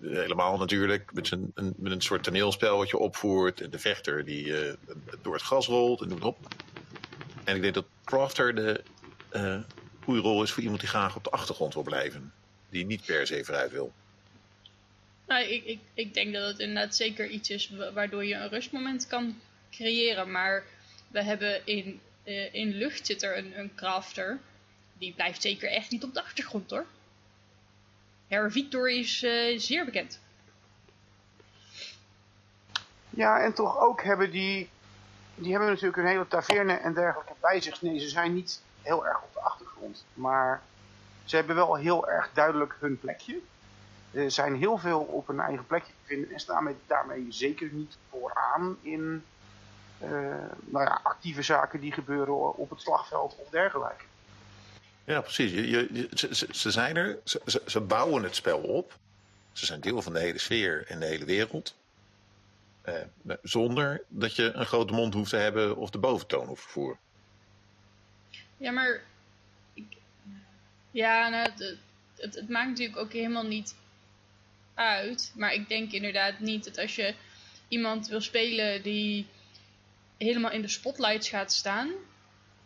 [0.00, 3.60] helemaal natuurlijk, met een, een, met een soort toneelspel wat je opvoert.
[3.60, 4.72] En de vechter die uh,
[5.22, 6.38] door het gas rolt en noem het op.
[7.44, 8.82] En ik denk dat Crafter de
[9.32, 9.60] uh,
[10.04, 12.32] goede rol is voor iemand die graag op de achtergrond wil blijven.
[12.68, 13.92] Die niet per se vooruit wil.
[15.26, 19.06] Nou, ik, ik, ik denk dat het inderdaad zeker iets is waardoor je een rustmoment
[19.06, 20.30] kan creëren.
[20.30, 20.64] Maar
[21.08, 24.38] we hebben in, uh, in lucht zit er een, een crafter.
[24.98, 26.86] Die blijft zeker echt niet op de achtergrond hoor.
[28.28, 30.20] Herr Victor is uh, zeer bekend.
[33.10, 34.68] Ja, en toch ook hebben die...
[35.34, 37.82] Die hebben natuurlijk een hele taverne en dergelijke bij zich.
[37.82, 40.04] Nee, ze zijn niet heel erg op de achtergrond.
[40.14, 40.62] Maar
[41.24, 43.38] ze hebben wel heel erg duidelijk hun plekje.
[44.10, 47.96] Er zijn heel veel op een eigen plekje te vinden en staan daarmee zeker niet
[48.10, 49.24] vooraan in
[50.02, 50.10] uh,
[50.64, 54.04] nou ja, actieve zaken die gebeuren op het slagveld of dergelijke.
[55.04, 55.52] Ja, precies.
[55.52, 58.98] Je, ze, ze, zijn er, ze, ze, bouwen het spel op.
[59.52, 61.74] Ze zijn deel van de hele sfeer en de hele wereld.
[62.88, 66.68] Uh, zonder dat je een grote mond hoeft te hebben of de boventoon hoeft te
[66.68, 66.98] voeren.
[68.56, 69.02] Ja, maar.
[69.74, 69.96] Ik,
[70.90, 71.78] ja, nou, het,
[72.16, 73.74] het, maakt natuurlijk ook helemaal niet
[74.74, 75.32] uit.
[75.36, 77.14] Maar ik denk inderdaad niet dat als je
[77.68, 79.26] iemand wil spelen die
[80.16, 81.90] helemaal in de spotlights gaat staan.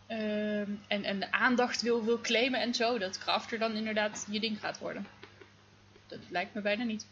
[0.09, 2.98] Uh, en, en de aandacht wil, wil claimen en zo.
[2.98, 5.07] Dat Crafter dan inderdaad je ding gaat worden.
[6.07, 7.07] Dat lijkt me bijna niet.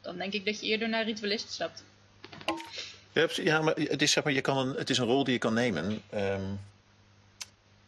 [0.00, 1.84] Dan denk ik dat je eerder naar Ritualist stapt.
[3.34, 5.38] Ja, maar het is, zeg maar, je kan een, het is een rol die je
[5.38, 6.02] kan nemen.
[6.14, 6.60] Um,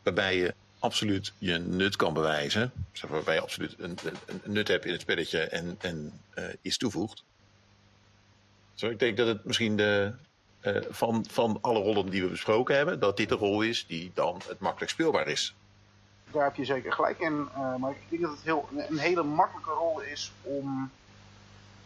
[0.02, 2.72] waarbij je absoluut je nut kan bewijzen.
[2.92, 3.98] Zeg, waarbij je absoluut een,
[4.44, 7.24] nut hebt in het spelletje en, en uh, iets toevoegt.
[8.74, 10.12] Zo, ik denk dat het misschien de,
[10.62, 14.10] uh, van, van alle rollen die we besproken hebben, dat dit de rol is die
[14.14, 15.54] dan het makkelijk speelbaar is.
[16.30, 17.48] daar heb je zeker gelijk in.
[17.56, 20.90] Uh, maar ik denk dat het heel, een hele makkelijke rol is om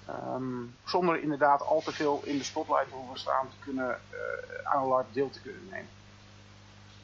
[0.08, 4.18] um, zonder inderdaad al te veel in de spotlight te hoeven staan te kunnen uh,
[4.66, 5.88] aan een LARP deel te kunnen nemen.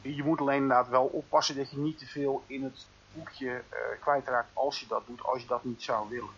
[0.03, 3.79] Je moet alleen inderdaad wel oppassen dat je niet te veel in het boekje uh,
[4.01, 6.31] kwijtraakt als je dat doet, als je dat niet zou willen.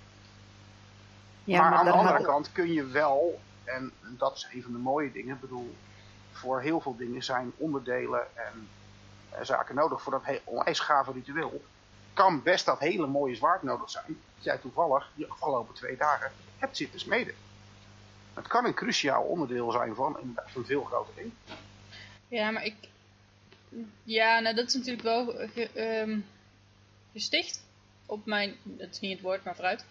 [1.44, 4.72] Ja, maar, maar aan de andere kant kun je wel, en dat is een van
[4.72, 5.76] de mooie dingen, ik bedoel,
[6.32, 8.68] voor heel veel dingen zijn onderdelen en
[9.32, 11.62] uh, zaken nodig voor dat onwijs gave ritueel.
[12.14, 16.76] Kan best dat hele mooie zwaard nodig zijn, jij toevallig die afgelopen twee dagen hebt
[16.76, 17.34] zitten smeden.
[18.34, 21.32] Het kan een cruciaal onderdeel zijn van een, een veel groter ding.
[22.28, 22.74] Ja, maar ik...
[24.02, 25.42] Ja, nou dat is natuurlijk wel
[25.74, 26.18] uh,
[27.12, 27.64] gesticht
[28.06, 28.56] op mijn...
[28.62, 29.84] Dat is niet het woord, maar vooruit.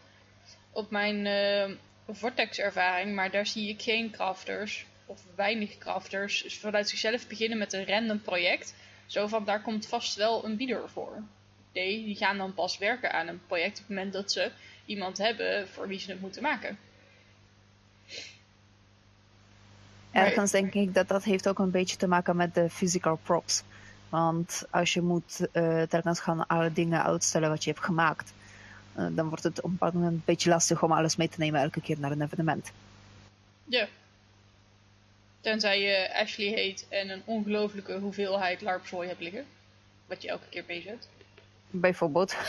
[0.71, 1.77] Op mijn uh,
[2.09, 7.87] Vortex-ervaring, maar daar zie ik geen crafters of weinig crafters vanuit zichzelf beginnen met een
[7.87, 8.75] random project.
[9.05, 11.23] Zo van, daar komt vast wel een bieder voor.
[11.73, 14.51] Nee, die gaan dan pas werken aan een project op het moment dat ze
[14.85, 16.77] iemand hebben voor wie ze het moeten maken.
[20.11, 23.63] Ergens denk ik dat dat heeft ook een beetje te maken met de physical props.
[24.09, 28.33] Want als je moet uh, telkens gaan alle dingen uitstellen wat je hebt gemaakt,
[28.97, 31.61] uh, dan wordt het op een moment een beetje lastig om alles mee te nemen
[31.61, 32.71] elke keer naar een evenement.
[33.63, 33.87] Ja.
[35.41, 39.45] Tenzij je Ashley heet en een ongelofelijke hoeveelheid larpzooi hebt liggen.
[40.05, 41.07] Wat je elke keer bezet.
[41.71, 42.35] Bijvoorbeeld.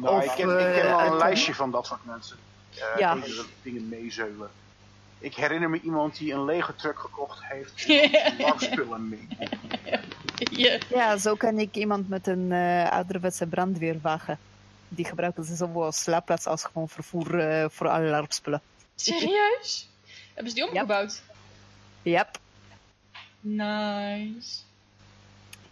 [0.00, 2.36] Nou, of, ik ken, ik ken wel een lijstje van dat soort mensen.
[2.74, 3.14] Uh, ja.
[3.14, 4.50] Die dingen meezeulen.
[5.18, 7.86] Ik herinner me iemand die een lege truck gekocht heeft
[8.38, 9.28] en spullen mee.
[10.50, 10.78] Ja.
[10.88, 14.38] ja, zo ken ik iemand met een uh, ouderwetse brandweerwagen.
[14.88, 18.60] Die gebruiken ze zowel als slaapplaats als gewoon vervoer uh, voor alle larpspullen.
[18.94, 19.88] Serieus?
[20.34, 21.22] Hebben ze die omgebouwd?
[22.02, 22.38] Yep.
[23.40, 24.58] Nice.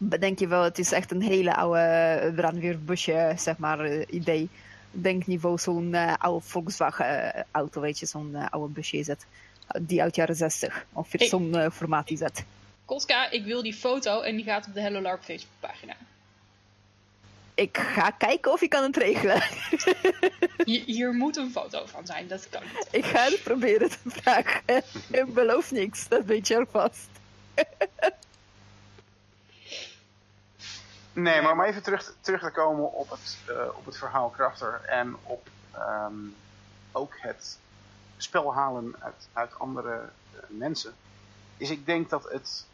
[0.05, 4.49] Bedenk je wel, het is echt een hele oude brandweerbusje, zeg maar, uh, idee.
[4.91, 9.27] Denkniveau zo'n uh, oude Volkswagen auto, weet je, zo'n uh, oude busje is het.
[9.81, 11.27] Die uit jaren 60, of hey.
[11.27, 12.45] zo'n formaat is het.
[13.31, 15.95] Ik wil die foto en die gaat op de Hello Larp Facebookpagina.
[17.55, 19.43] Ik ga kijken of ik kan het regelen.
[20.65, 22.88] Hier, hier, moet een foto van zijn, dat kan niet.
[22.91, 24.83] Ik ga het proberen te vragen.
[25.11, 27.09] Ik beloof niks, dat weet je alvast.
[31.12, 34.81] Nee, maar om even terug, terug te komen op het, uh, op het verhaal Krafter
[34.85, 36.35] en op um,
[36.92, 37.59] ook het
[38.16, 40.94] spel halen uit, uit andere uh, mensen.
[41.57, 42.66] Is ik denk dat het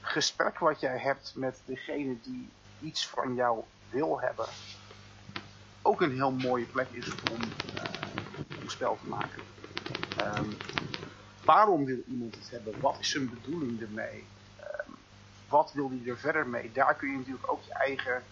[0.00, 2.48] gesprek wat jij hebt met degene die
[2.80, 4.46] iets van jou wil hebben,
[5.82, 7.40] ook een heel mooie plek is om,
[7.74, 7.82] uh,
[8.62, 9.42] om spel te maken.
[10.36, 10.56] Um,
[11.44, 12.80] waarom wil iemand het hebben?
[12.80, 14.24] Wat is zijn bedoeling ermee?
[15.50, 16.72] Wat wil hij er verder mee?
[16.72, 18.22] Daar kun je natuurlijk ook je eigen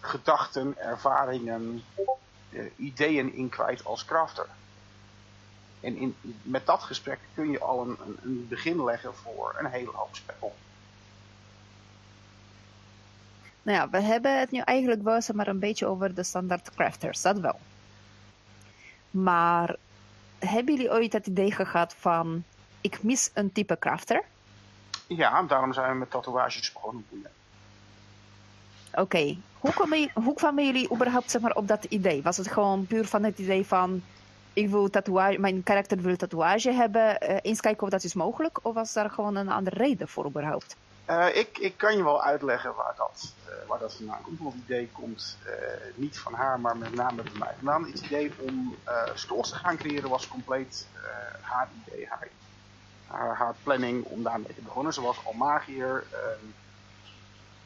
[0.00, 1.82] gedachten, ervaringen,
[2.50, 4.46] uh, ideeën in kwijt als crafter.
[5.80, 9.66] En in, met dat gesprek kun je al een, een, een begin leggen voor een
[9.66, 10.54] hele hoop spel.
[13.62, 17.22] Nou ja, we hebben het nu eigenlijk wel maar een beetje over de standaard crafters,
[17.22, 17.60] dat wel.
[19.10, 19.76] Maar
[20.38, 22.44] hebben jullie ooit het idee gehad van,
[22.80, 24.24] ik mis een type crafter?
[25.16, 27.04] Ja, daarom zijn we met tatoeages begonnen.
[28.90, 29.38] Oké, okay.
[29.58, 32.22] hoe, hoe, kwamen jullie überhaupt zeg maar, op dat idee?
[32.22, 34.02] Was het gewoon puur van het idee van,
[34.52, 38.58] ik wil tatoeage, mijn karakter wil tatoeage hebben, uh, eens kijken of dat is mogelijk?
[38.62, 40.76] Of was daar gewoon een andere reden voor überhaupt?
[41.10, 44.38] Uh, ik, ik kan je wel uitleggen waar dat, uh, waar dat vandaan komt.
[44.38, 45.38] Want het idee komt
[45.94, 47.84] niet van haar, maar met name van mij vandaan.
[47.84, 48.76] Het idee om
[49.14, 50.86] stores te gaan creëren was compleet
[51.40, 52.28] haar idee, haar,
[53.12, 54.92] haar, planning om daarmee te beginnen.
[54.92, 56.04] Ze was al magier.
[56.10, 56.46] Ehm,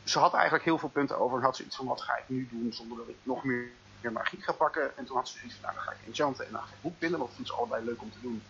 [0.05, 2.49] ze had eigenlijk heel veel punten over en had zoiets van wat ga ik nu
[2.51, 3.69] doen zonder dat ik nog meer,
[4.13, 4.97] magie ga pakken.
[4.97, 6.81] En toen had ze zoiets van nou dan ga ik enchanten en dan ga ik
[6.81, 7.19] boek binden.
[7.19, 8.43] Dat vindt ze allebei leuk om te doen.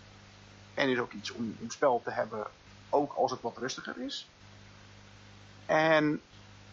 [0.75, 2.47] En is ook iets om, spel te hebben,
[2.91, 4.29] ook als het wat rustiger is.
[5.67, 6.21] En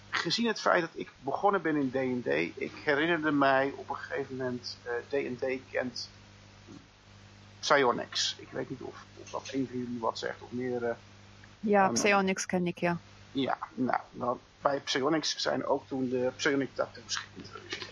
[0.09, 2.27] gezien het feit dat ik begonnen ben in D&D,
[2.61, 6.09] ik herinnerde mij op een gegeven moment, D&D uh, kent
[7.63, 8.35] Psionics.
[8.39, 10.95] Ik weet niet of, of dat een van jullie wat zegt of meerdere.
[11.59, 12.97] Ja, um, Psionics ken ik, ja.
[13.31, 17.91] Ja, nou, nou, bij Psionics zijn ook toen de Psionic tattoos geïntroduceerd.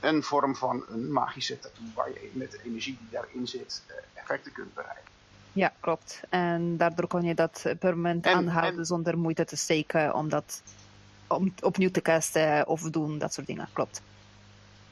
[0.00, 3.94] Een vorm van een magische tattoo waar je met de energie die daarin zit uh,
[4.14, 5.12] effecten kunt bereiken.
[5.52, 6.20] Ja, klopt.
[6.28, 8.86] En daardoor kon je dat permanent en, aanhouden en...
[8.86, 10.62] zonder moeite te steken om dat
[11.26, 13.68] om, opnieuw te casten of doen, dat soort dingen.
[13.72, 14.02] Klopt.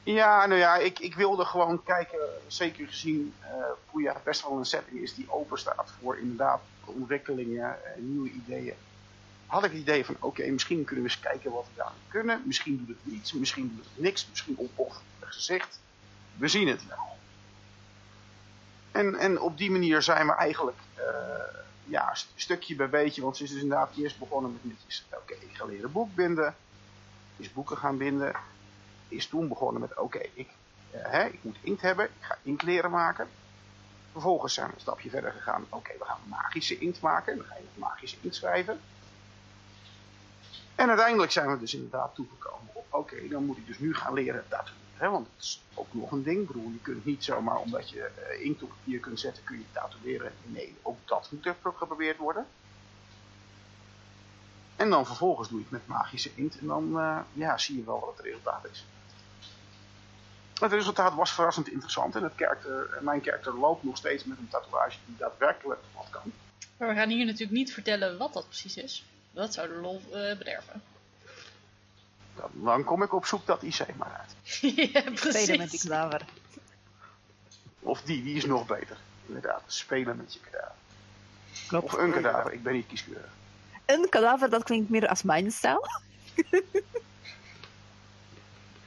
[0.03, 3.47] Ja, nou ja, ik, ik wilde gewoon kijken, zeker gezien uh,
[3.91, 8.75] Poeja best wel een setting is die open staat voor inderdaad ontwikkelingen, uh, nieuwe ideeën.
[9.45, 12.41] had ik het idee van, oké, misschien kunnen we eens kijken wat we daar kunnen.
[12.45, 15.79] Misschien doet het niets, misschien doet het niks, misschien ontploft het gezicht.
[16.37, 17.17] We zien het wel.
[18.91, 21.03] En, en op die manier zijn we eigenlijk uh,
[21.85, 25.65] ja, stukje bij beetje, want ze is dus inderdaad eerst begonnen met oké, ik ga
[25.65, 26.55] leren boek binden.
[27.37, 28.35] Is boeken gaan binden.
[29.13, 30.49] Is toen begonnen met, oké, ik,
[30.91, 33.27] hè, ik moet inkt hebben, ik ga inkt leren maken.
[34.11, 35.65] Vervolgens zijn we een stapje verder gegaan.
[35.69, 37.37] Oké, we gaan magische inkt maken.
[37.37, 38.79] Dan ga je magische inkt schrijven.
[40.75, 44.13] En uiteindelijk zijn we dus inderdaad toegekomen op, oké, dan moet ik dus nu gaan
[44.13, 45.11] leren tatoeëren.
[45.11, 46.71] Want dat is ook nog een ding, broer.
[46.71, 50.33] Je kunt niet zomaar omdat je uh, inkt op papier kunt zetten, kun je tatoeëren.
[50.43, 52.45] Nee, ook dat moet er geprobeerd worden.
[54.75, 57.83] En dan vervolgens doe je het met magische inkt en dan uh, ja, zie je
[57.83, 58.85] wel wat het resultaat is.
[60.63, 64.47] Het resultaat was verrassend interessant en het karakter, mijn karakter loopt nog steeds met een
[64.47, 66.31] tatoeage die daadwerkelijk wat kan.
[66.77, 69.05] Maar we gaan hier natuurlijk niet vertellen wat dat precies is.
[69.31, 70.81] Dat zou de lol uh, bederven.
[72.35, 74.35] Dan, dan, kom ik op zoek dat IC maar uit.
[74.93, 75.41] ja, precies.
[75.41, 76.25] Spelen met die kadaver.
[77.79, 78.97] Of die, die is nog beter.
[79.25, 80.75] Inderdaad, spelen met je kadaver.
[81.67, 81.85] Klopt.
[81.85, 83.31] Of een kadaver, ik ben niet kieskeurig.
[83.85, 85.87] Een kadaver, dat klinkt meer als mijn stijl.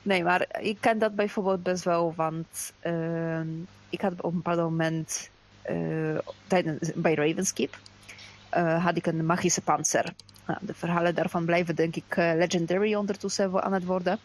[0.06, 3.40] nee, maar ik ken dat bijvoorbeeld best wel, want uh,
[3.88, 5.30] ik had op een bepaald moment
[5.70, 7.78] uh, tijdens, bij Ravenskeep
[8.56, 10.14] uh, had ik een magische panzer.
[10.46, 14.18] Nou, de verhalen daarvan blijven denk ik uh, legendary ondertussen aan het worden.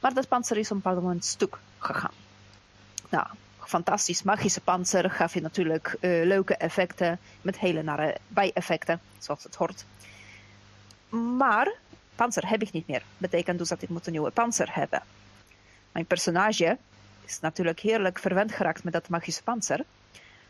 [0.00, 2.14] Maar dat panzer is op een bepaald moment stuk gegaan.
[3.08, 3.26] Nou,
[3.58, 9.84] fantastisch magische panzer gaf je natuurlijk leuke effecten met hele nare bijeffecten, zoals het hoort.
[11.38, 11.72] Maar
[12.20, 13.02] panzer heb ik niet meer.
[13.18, 15.02] Betekent dus dat ik moet een nieuwe panzer hebben.
[15.92, 16.78] Mijn personage
[17.26, 19.84] is natuurlijk heerlijk verwend geraakt met dat magische panzer.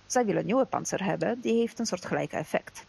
[0.06, 2.84] Zij wil een nieuwe panzer hebben, die heeft een soort gelijke effect.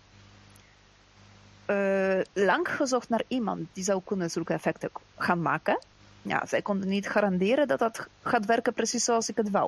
[1.67, 5.79] Uh, lang gezocht naar iemand die zou kunnen zulke effecten gaan maken.
[6.21, 9.65] Ja, zij konden niet garanderen dat dat gaat werken precies zoals ik het wou.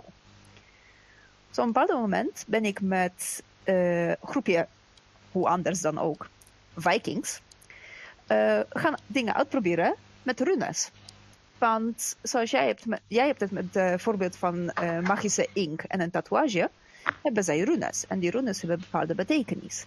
[1.47, 4.67] Op zo'n bepaald moment ben ik met een uh, groepje,
[5.32, 6.30] hoe anders dan ook,
[6.76, 7.41] Vikings,
[8.27, 10.91] uh, gaan dingen uitproberen met runes.
[11.57, 14.71] Want zoals jij hebt, jij hebt het met het voorbeeld van
[15.03, 16.69] magische ink en een tatoeage,
[17.21, 18.07] hebben zij runes.
[18.07, 19.86] En die runes hebben bepaalde betekenis.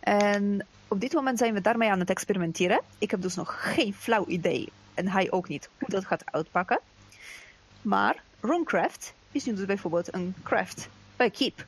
[0.00, 2.80] En op dit moment zijn we daarmee aan het experimenteren.
[2.98, 6.80] Ik heb dus nog geen flauw idee, en hij ook niet, hoe dat gaat uitpakken.
[7.82, 11.58] Maar Runecraft is nu dus bijvoorbeeld een craft bij Keep.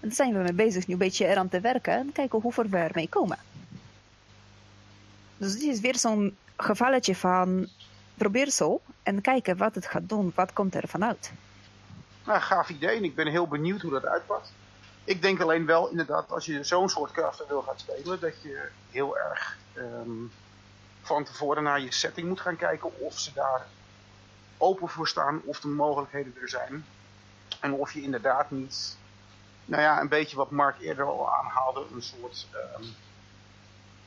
[0.00, 2.52] En daar zijn we mee bezig nu een beetje eraan te werken en kijken hoe
[2.52, 3.38] ver we ermee komen.
[5.38, 7.68] Dus dit is weer zo'n gevalletje van
[8.14, 11.32] probeer zo en kijken wat het gaat doen, wat komt er vanuit.
[12.24, 14.52] Nou, gaaf idee en ik ben heel benieuwd hoe dat uitpakt.
[15.04, 18.68] Ik denk alleen wel inderdaad, als je zo'n soort krachten wil gaan spelen, dat je
[18.90, 20.32] heel erg um,
[21.02, 23.66] van tevoren naar je setting moet gaan kijken of ze daar
[24.56, 26.84] open voor staan, of de mogelijkheden er zijn.
[27.60, 28.96] En of je inderdaad niet,
[29.64, 32.46] nou ja, een beetje wat Mark eerder al aanhaalde, een soort
[32.78, 32.94] um,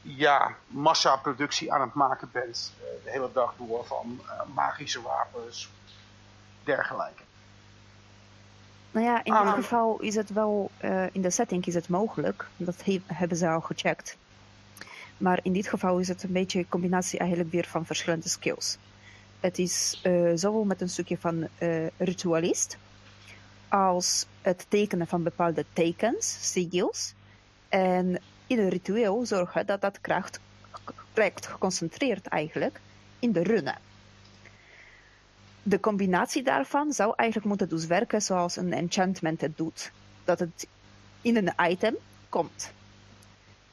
[0.01, 5.69] ja, massaproductie aan het maken bent uh, de hele dag door van uh, magische wapens,
[6.63, 7.23] dergelijke.
[8.91, 12.47] Nou ja, in dit geval is het wel, uh, in de setting is het mogelijk.
[12.57, 14.17] Dat he hebben ze al gecheckt.
[15.17, 18.77] Maar in dit geval is het een beetje een combinatie eigenlijk weer van verschillende skills.
[19.39, 22.77] Het is uh, zowel met een stukje van uh, ritualist,
[23.67, 27.13] als het tekenen van bepaalde tekens, sigils.
[27.69, 30.39] En in een ritueel zorgen dat dat kracht
[31.13, 32.79] trekt geconcentreerd eigenlijk
[33.19, 33.75] in de runnen
[35.63, 39.91] de combinatie daarvan zou eigenlijk moeten dus werken zoals een enchantment het doet.
[40.23, 40.67] Dat het
[41.21, 41.95] in een item
[42.29, 42.71] komt.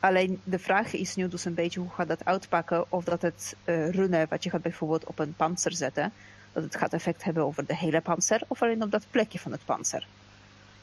[0.01, 2.93] Alleen de vraag is nu dus een beetje hoe gaat dat uitpakken.
[2.93, 6.13] Of dat het uh, runnen, wat je gaat bijvoorbeeld op een panzer zetten,
[6.53, 9.53] dat het gaat effect hebben over de hele panzer of alleen op dat plekje van
[9.53, 10.07] het panzer.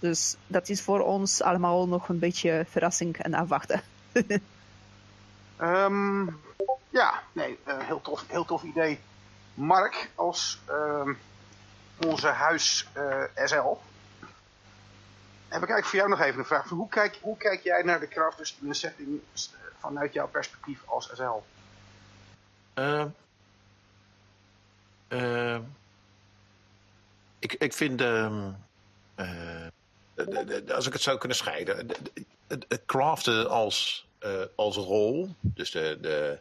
[0.06, 3.82] Dus dat is voor ons allemaal nog een beetje verrassing en afwachten.
[5.62, 6.40] um,
[7.00, 9.00] ja, nee, uh, heel, tof, heel tof idee.
[9.54, 11.10] Mark als uh,
[12.08, 13.78] onze huis uh, SL.
[15.48, 16.70] En we kijken voor jou nog even een vraag.
[16.70, 19.22] Hoe kijk, hoe kijk jij naar de kracht dus in een setting
[19.80, 21.42] vanuit jouw perspectief als SL?
[22.76, 23.06] Uh,
[25.10, 25.60] uh,
[27.40, 29.68] ik, ik vind, uh,
[30.74, 31.88] als ik het zou kunnen scheiden,
[32.48, 34.08] het craften als,
[34.56, 36.40] als rol, dus de, de,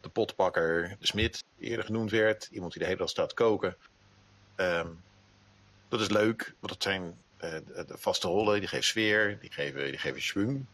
[0.00, 2.48] de potpakker, de smid, eerder genoemd werd.
[2.50, 3.76] Iemand die de hele dag staat koken.
[4.56, 5.02] Um,
[5.88, 7.58] dat is leuk, want dat zijn uh,
[7.88, 8.58] vaste rollen.
[8.58, 10.66] Die geven sfeer, die geven, die geven schwung.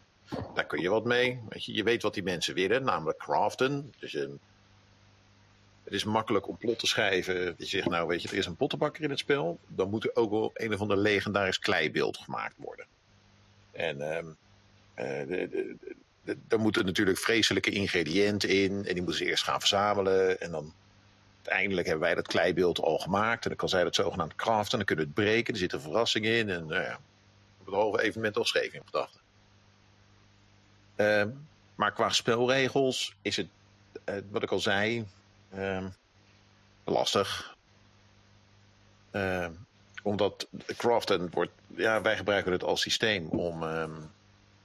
[0.54, 1.40] daar kun je wat mee.
[1.48, 3.92] Weet je, je weet wat die mensen willen, namelijk craften.
[3.98, 4.40] Dus een,
[5.84, 7.54] het is makkelijk om plot te schrijven.
[7.56, 9.58] Je zegt, nou weet je, er is een pottenbakker in het spel.
[9.66, 12.86] Dan moet er ook wel een of ander legendarisch kleibeeld gemaakt worden.
[13.72, 14.00] En
[14.94, 18.72] eh, de- de- moeten natuurlijk vreselijke ingrediënten in.
[18.72, 20.40] En die moeten ze eerst gaan verzamelen.
[20.40, 20.72] En dan
[21.36, 23.42] uiteindelijk hebben wij dat kleibeeld al gemaakt.
[23.42, 24.70] En dan kan zij dat zogenaamd craften.
[24.72, 25.52] En dan kunnen we het breken.
[25.54, 26.50] Er zit een verrassing in.
[26.50, 26.94] En nou
[27.58, 29.20] op het halve evenement al schreef in gedachten.
[30.96, 31.28] Ehm,
[31.74, 33.46] maar qua spelregels is het,
[34.04, 35.04] eh, wat ik al zei,
[35.54, 35.88] ehm,
[36.84, 37.56] lastig.
[39.10, 39.52] Ehm,
[40.02, 43.90] omdat craften wordt, ja, wij gebruiken het als systeem om ehm,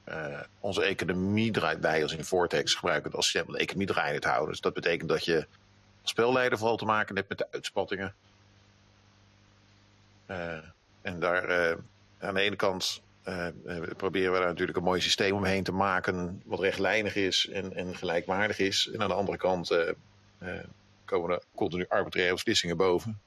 [0.03, 3.87] eh, onze economie draait bij als in Vortex gebruiken het als systeem om de economie
[3.87, 4.49] draaiende te houden.
[4.49, 5.47] Dus dat betekent dat je
[6.01, 8.15] als spelleider vooral te maken hebt met de uitspattingen.
[10.25, 10.57] Eh,
[11.01, 11.77] en daar eh,
[12.19, 13.01] aan de ene kant
[13.97, 16.41] proberen we daar natuurlijk een mooi systeem omheen te maken.
[16.45, 18.89] Wat rechtlijnig is en, en gelijkwaardig is.
[18.93, 19.69] En aan de andere kant
[21.05, 23.19] komen er continu arbitraire beslissingen boven.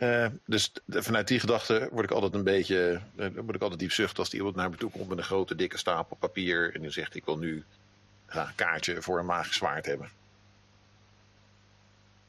[0.00, 3.00] Eh, dus vanuit die gedachte word ik altijd een beetje.
[3.16, 5.24] eh, dan word ik altijd diep zucht als iemand naar me toe komt met een
[5.24, 6.74] grote dikke stapel papier.
[6.74, 7.64] En die zegt: Ik wil nu
[8.26, 10.08] een kaartje voor een magisch zwaard hebben.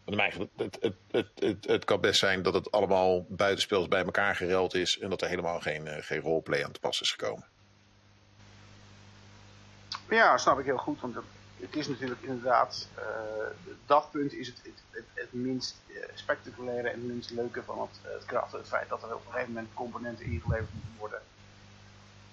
[0.03, 0.77] Want het,
[1.11, 4.99] het, het, het, kan best zijn dat het allemaal buitenspels bij elkaar gereld is.
[4.99, 7.45] En dat er helemaal geen, eh, geen roleplay aan te pas is gekomen.
[10.09, 11.01] Ja, snap ik heel goed.
[11.01, 11.15] Want
[11.61, 13.03] het- is natuurlijk inderdaad, eh,
[13.85, 14.61] dat punt is het,
[15.13, 18.59] het, minst eh, spectaculaire en het minst leuke van het, het craften.
[18.59, 21.21] Het feit dat er op een gegeven moment componenten ingeleverd moeten worden.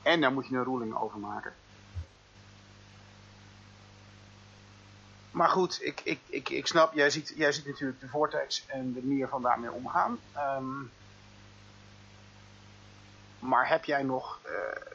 [0.02, 1.52] En daar moet je een ruling over maken.
[5.30, 8.92] Maar goed, ik, ik, ik, ik snap, jij ziet, jij ziet natuurlijk de vortex en
[8.92, 10.18] de manier van daarmee omgaan.
[10.32, 10.80] Ehm,
[13.38, 14.50] maar heb jij nog eh,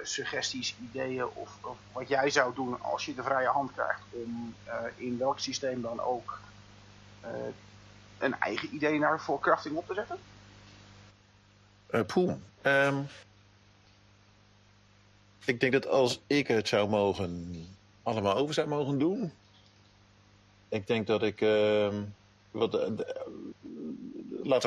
[0.05, 4.55] suggesties, ideeën of, of wat jij zou doen als je de vrije hand krijgt om
[4.63, 6.39] eh, in welk systeem dan ook
[7.21, 7.29] eh,
[8.17, 9.39] een eigen idee naar voor
[9.77, 10.17] op te zetten?
[11.87, 12.33] Eh poeh.
[12.61, 13.01] Ehm,
[15.45, 17.65] ik denk dat als ik het zou mogen,
[18.03, 19.33] allemaal over zou mogen doen.
[20.69, 21.41] Ik denk dat ik.
[21.41, 22.03] ehm,
[22.51, 23.25] wat, eh, de-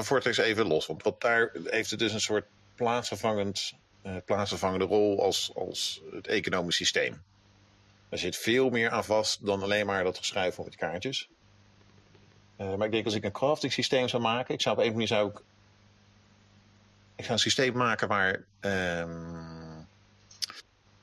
[0.05, 0.87] Vortex even los.
[0.87, 2.47] Want wat daar heeft het dus een soort
[2.77, 3.73] plaatsvervangend,
[4.03, 7.23] eh, plaatsvervangende rol als, als het economisch systeem.
[8.09, 11.29] Er zit veel meer aan vast dan alleen maar dat geschrijf met kaartjes.
[12.57, 14.93] Eh, maar ik denk als ik een crafting systeem zou maken, ik zou op een
[14.93, 15.43] manier zou ik
[17.17, 19.83] ik ga een systeem maken waar, ehm,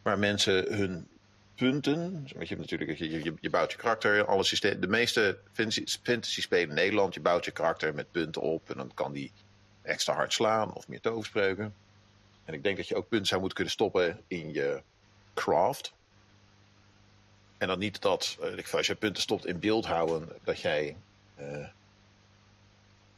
[0.02, 1.08] waar mensen hun
[1.56, 2.12] punten.
[2.12, 5.86] Want je hebt natuurlijk, je, je, je bouwt je karakter, alle systeem, de meeste fantasy,
[6.04, 9.32] fantasy spelen in Nederland, je bouwt je karakter met punten op en dan kan die
[9.84, 11.74] extra hard slaan of meer toverspreuken.
[12.46, 14.82] En ik denk dat je ook punten zou moeten kunnen stoppen in je
[15.34, 15.94] craft.
[17.58, 20.96] En dan niet dat, eh, als je punten stopt in beeld houden, dat jij
[21.36, 21.64] eh,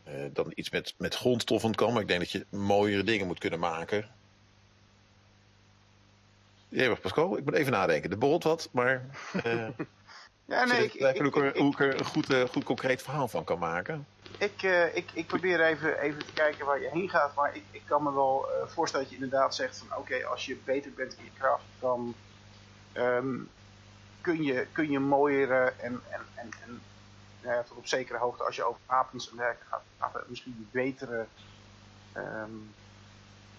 [0.04, 1.94] eh, dan iets met, met grondstoffen kan.
[1.94, 4.10] Maar ik denk dat je mooiere dingen moet kunnen maken.
[6.70, 8.10] Ja, Pascal, ik moet even nadenken.
[8.10, 9.06] De borrelt wat, maar
[9.44, 9.68] eh
[10.48, 11.28] Ja, nee, ik, ik, ik, hoe,
[11.72, 14.08] ik, er- een goed, goed concreet verhaal van kan maken.
[14.38, 17.64] Ik, eh, ik, ik probeer even, even te kijken waar je heen gaat, maar ik,
[17.72, 20.92] ik kan me wel eh, voorstellen dat je inderdaad zegt van oké, als je beter
[20.92, 22.16] bent in je kracht, dan
[22.92, 23.38] ehm,
[24.22, 26.82] kun, je, kun je mooiere en, en, en, en
[27.42, 31.26] nou tot op zekere hoogte, als je over wapens en dergelijke gaat praten, misschien betere
[32.14, 32.56] ehm,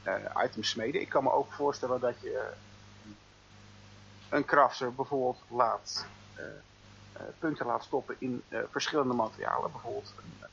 [0.03, 1.01] eh, items smeden.
[1.01, 2.53] Ik kan me ook voorstellen dat je
[4.29, 6.45] een crafter bijvoorbeeld laat eh,
[7.19, 9.73] eh, punten laat stoppen in eh, verschillende materialen.
[9.73, 10.49] Bijvoorbeeld een, eh,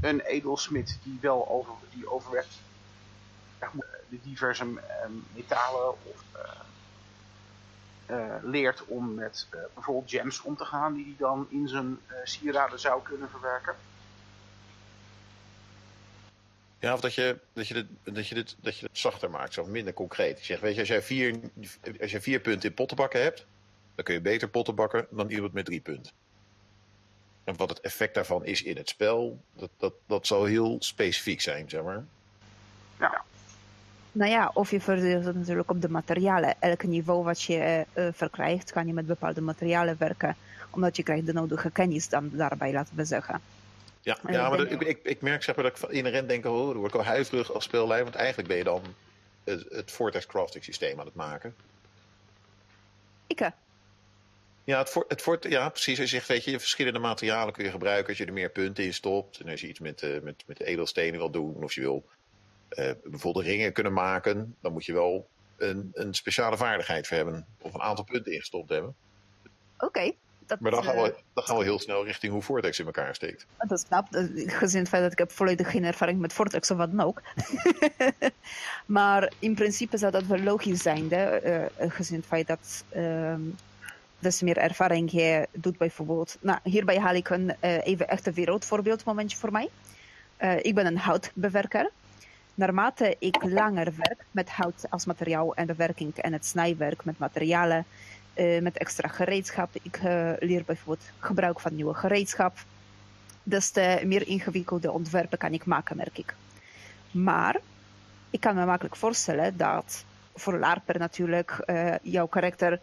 [0.00, 2.60] een edelsmid die wel over, die overwegt
[3.58, 3.68] eh,
[4.08, 6.50] de diverse eh, metalen of eh,
[8.06, 11.98] eh, leert om met eh, bijvoorbeeld gems om te gaan die hij dan in zijn
[12.06, 13.74] eh, sieraden zou kunnen verwerken.
[16.78, 19.66] Ja, of dat je, dat je, dat je, dit, dat je het zachter maakt, zo
[19.66, 20.38] minder concreet.
[20.38, 21.40] Je zegt, weet je, als jij vier,
[22.00, 23.46] als jij vier punten in pottenbakken hebt,
[23.94, 26.12] dan kun je beter potten bakken dan iemand met drie punten.
[27.44, 31.40] En wat het effect daarvan is in het spel, dat, dat, dat zal heel specifiek
[31.40, 32.04] zijn, zeg maar.
[32.98, 33.22] Ja,
[34.12, 36.54] Nou ja, of je verdeelt het natuurlijk op de materialen.
[36.60, 40.36] Elk niveau wat je eh, verkrijgt, kan je met bepaalde materialen werken.
[40.70, 43.40] Omdat je krijgt de nodige kennis dan daarbij, laten we zeggen.
[44.00, 46.44] Ja, En ja maar ik, ik, ik merk zeg maar, dat ik van inherent denk,
[46.46, 48.04] oh, dan word ik al huiverig als speelleider.
[48.04, 48.82] Want eigenlijk ben je dan
[49.44, 51.54] het, het Vortex crafting systeem aan het maken.
[53.26, 53.50] Ik,
[54.64, 55.98] Ja, het voor, het voor, ja, precies.
[55.98, 58.94] Je zegt, weet je, verschillende materialen kun je gebruiken als je er meer punten in
[58.94, 59.40] stopt.
[59.40, 62.04] En als je iets met, eh, met, met edelstenen wil doen, of je wil
[62.68, 67.46] eh, bijvoorbeeld ringen kunnen maken, dan moet je wel een, een speciale vaardigheid voor hebben.
[67.60, 68.94] Of een aantal punten ingestopt hebben.
[69.78, 70.12] Oké.
[70.46, 72.86] dat, Maar dan gaan, eh, we, dan gaan we heel snel richting hoe Vortex in
[72.86, 73.46] elkaar steekt.
[73.58, 74.22] Dat is knap, eh,
[74.58, 77.22] gezien het feit dat ik heb volledig geen ervaring met Vortex of wat dan ook.
[78.86, 81.36] maar in principe zou dat wel logisch zijn, hè?
[81.36, 83.40] eh, gezien het feit dat ehm
[84.32, 86.36] te meer ervaring je doet bijvoorbeeld.
[86.40, 89.68] Nou, hierbij haal ik een eh, even echt een wereldvoorbeeld momentje voor mij.
[90.36, 91.90] Eh, ik ben een houtbewerker.
[92.54, 97.18] Naarmate ik langer werk met hout als materiaal en de werking en het snijwerk met
[97.18, 97.84] materialen,
[98.34, 99.68] eh, met extra gereedschap.
[99.82, 99.98] Ik
[100.38, 102.56] leer bijvoorbeeld gebruik van nieuwe gereedschap.
[103.42, 106.34] Des te meer ingewikkelde ontwerpen kan ik maken, merk ik.
[107.10, 107.60] Maar
[108.30, 110.04] ik kan me makkelijk voorstellen dat
[110.34, 111.64] voor LARPer natuurlijk
[112.02, 112.80] jouw karakter.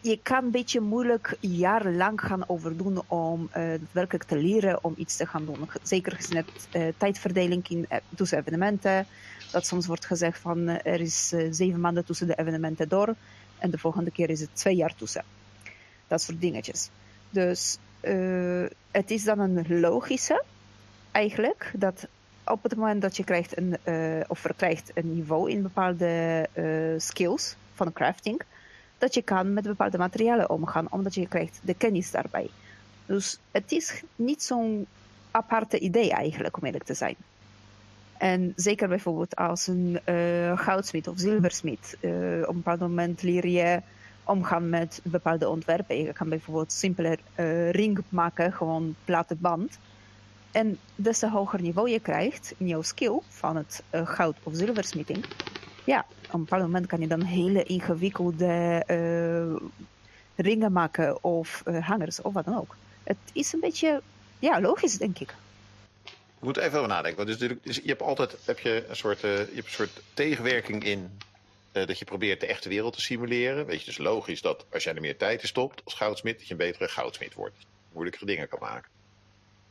[0.00, 5.16] Je kan een beetje moeilijk jarenlang gaan overdoen om eh, werkelijk te leren om iets
[5.16, 5.68] te gaan doen.
[5.82, 9.06] Zeker gezien het eh, tijdverdeling in, eh, tussen evenementen.
[9.50, 13.14] Dat soms wordt gezegd van er is zeven maanden tussen de evenementen door.
[13.58, 15.24] En de volgende keer is het twee jaar tussen.
[16.08, 16.90] Dat soort dingetjes.
[17.30, 20.44] Dus eh, het is dan een logische
[21.12, 22.06] eigenlijk dat
[22.44, 26.64] op het moment dat je krijgt een, eh, of verkrijgt een niveau in bepaalde eh,
[26.96, 28.40] skills van crafting,
[29.00, 32.54] dat je kan met bepaalde materialen omgaan, omdat je krijgt de kennis daarbij.
[33.06, 34.88] Dus het is niet zo'n
[35.30, 37.16] aparte idee eigenlijk, om eerlijk te zijn.
[38.12, 41.96] En zeker bijvoorbeeld als een eh goudsmid of zilversmid.
[42.00, 42.10] eh,
[42.42, 43.82] op een bepaald moment leer je
[44.24, 45.96] omgaan met bepaalde ontwerpen.
[45.98, 49.80] Je kan bijvoorbeeld simpeler eh ring maken, gewoon platte band.
[50.50, 55.26] En des te hoger niveau je krijgt in jouw skill van het goud- of zilversmithing,
[55.84, 59.66] ja, op een bepaald moment kan je dan hele ingewikkelde eh,
[60.36, 62.76] ringen maken of eh, hangers of wat dan ook.
[63.02, 64.02] Het is een beetje,
[64.38, 65.34] ja, logisch denk ik.
[66.04, 67.26] Je moet even over nadenken.
[67.26, 71.10] Dus, je hebt altijd heb je een, soort, eh, je hebt een soort tegenwerking in
[71.72, 73.66] dat je probeert de echte wereld te simuleren.
[73.66, 76.46] Weet je, dus logisch dat als jij er meer tijd in stopt als goudsmid, dat
[76.46, 77.56] je een betere goudsmid wordt.
[77.92, 78.90] Moeilijkere dingen kan maken.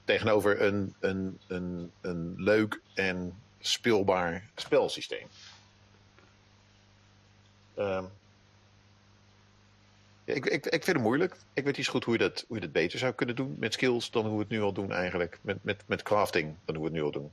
[0.05, 5.28] Tegenover een, een, een, een leuk en speelbaar spelsysteem.
[7.80, 8.04] Ehm,
[10.24, 11.36] ja, ik, ik, ik vind het moeilijk.
[11.54, 13.56] Ik weet niet zo goed hoe je, dat, hoe je dat beter zou kunnen doen
[13.60, 15.40] met skills dan hoe we het nu al doen eigenlijk.
[15.42, 17.32] Met, met, met crafting dan hoe we het nu al doen.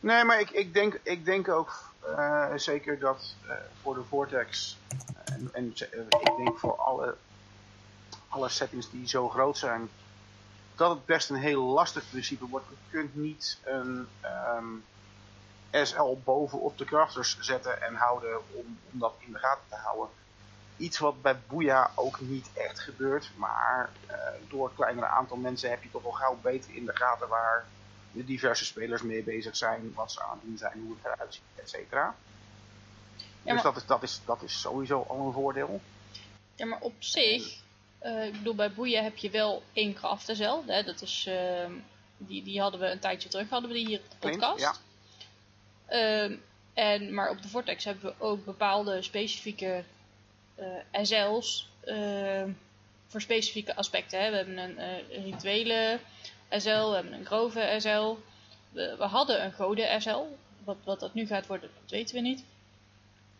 [0.00, 4.78] Nee, maar ik, ik, denk, ik denk ook eh, zeker dat eh, voor de Vortex,
[5.24, 7.16] en, en eh, ik denk voor alle,
[8.28, 9.88] alle settings die zo groot zijn,
[10.74, 12.66] dat het best een heel lastig principe wordt.
[12.68, 14.74] Je kunt niet een ehm,
[15.70, 20.08] SL bovenop de crafters zetten en houden om, om dat in de gaten te houden.
[20.76, 24.16] Iets wat bij Boeia ook niet echt gebeurt, maar eh,
[24.48, 27.64] door het kleinere aantal mensen heb je toch wel gauw beter in de gaten waar
[28.12, 31.34] de diverse spelers mee bezig zijn, wat ze aan het doen zijn, hoe het eruit
[31.34, 32.14] ziet, et cetera.
[33.42, 35.80] Ja, dus dat is, dat, is, dat is sowieso al een voordeel.
[36.54, 37.60] Ja, maar op zich,
[37.98, 40.64] eh, ik bedoel, bij boeien heb je wel één crafterzel.
[40.66, 40.82] Hè?
[40.82, 41.72] Dat is, ehm,
[42.16, 44.60] die, die hadden we een tijdje terug, hadden we die hier op de podcast.
[44.60, 44.74] ja.
[45.90, 46.36] Ehm,
[46.74, 49.84] en, maar op de Vortex hebben we ook bepaalde specifieke
[50.54, 52.50] eh SL's ehm,
[53.06, 54.20] voor specifieke aspecten.
[54.22, 54.30] Hè?
[54.30, 55.98] We hebben een eh, rituele
[56.50, 58.14] SL, we hebben een grove SL.
[58.72, 60.22] We, hadden een goden SL.
[60.64, 62.44] Wat, wat dat nu gaat worden, dat weten we niet.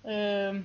[0.05, 0.61] Ehm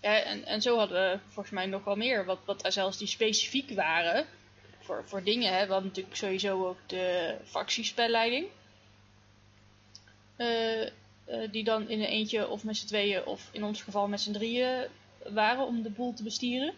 [0.00, 2.24] en, en zo hadden we volgens mij nog wel meer.
[2.24, 4.26] Wat, wat SL's die specifiek waren
[4.78, 5.52] voor, voor dingen.
[5.52, 5.66] Hè.
[5.66, 8.46] We hadden natuurlijk sowieso ook de factiespelleiding.
[10.38, 10.90] Eh, eh,
[11.50, 14.32] die dan in een eentje of met z'n tweeën of in ons geval met z'n
[14.32, 14.86] drieën
[15.28, 16.74] waren om de boel te bestieren.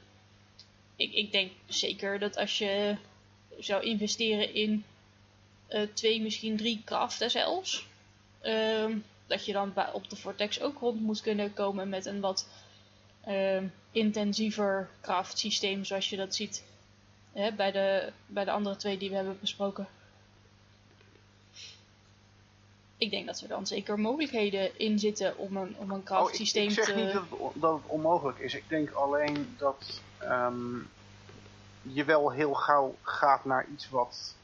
[0.97, 2.97] Ik, ik denk zeker dat als je
[3.59, 4.85] zou investeren in
[5.67, 7.87] eh, twee, misschien drie craft SL's.
[8.41, 12.49] ehm, dat je dan op de Vortex ook rond moet kunnen komen met een wat
[13.25, 16.65] ehm, intensiever craft systeem zoals je dat ziet
[17.33, 19.89] bij, de, bij de andere twee die we hebben besproken.
[23.01, 26.05] Ik denk dat er dan zeker mogelijkheden in zitten om een, om een Oh, ik,
[26.05, 26.95] craft ik zeg te...
[26.95, 28.55] niet dat het, on- dat het onmogelijk is.
[28.55, 30.77] Ik denk alleen dat ehm,
[31.83, 34.35] je wel heel gauw gaat naar iets wat,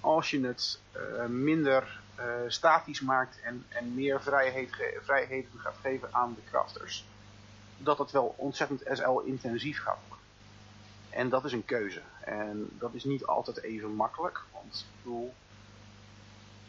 [0.00, 5.76] als je het eh, minder eh, statisch maakt en, en meer vrijheid ge- vrijheden gaat
[5.82, 7.04] geven aan de crafters,
[7.78, 10.24] dat het wel ontzettend SL-intensief gaat worden.
[11.10, 12.02] En dat is een keuze.
[12.20, 14.42] En dat is niet altijd even makkelijk.
[14.52, 15.34] Want ik bedoel,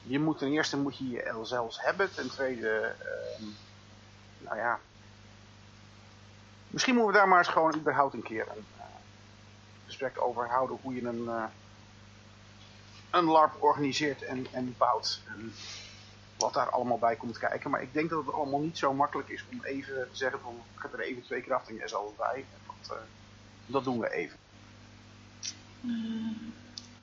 [0.07, 2.13] je moet ten eerste moet je je LZ's hebben.
[2.13, 3.43] Ten tweede, ehm,
[4.37, 4.79] nou ja.
[6.67, 8.83] Misschien moeten we daar maar eens gewoon überhaupt een keer een eh,
[9.85, 10.77] gesprek over houden.
[10.81, 11.43] Hoe je een, eh,
[13.09, 15.21] een LARP organiseert en, en bouwt.
[15.25, 15.53] En
[16.37, 17.69] wat daar allemaal bij komt kijken.
[17.69, 20.61] Maar ik denk dat het allemaal niet zo makkelijk is om even te zeggen van
[20.75, 22.35] ik heb er even twee crafting en zo bij.
[22.35, 23.03] En dat, eh,
[23.65, 24.37] dat doen we even.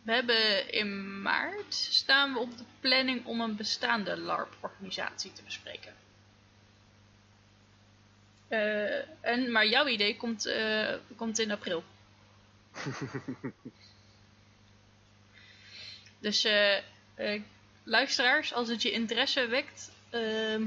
[0.04, 5.94] We hebben in maart staan we op de planning om een bestaande LARP-organisatie te bespreken.
[8.48, 11.84] Eh, en, maar jouw idee komt, eh, komt in april.
[16.20, 17.42] dus eh,
[17.82, 20.62] luisteraars, als het je interesse wekt, ehm,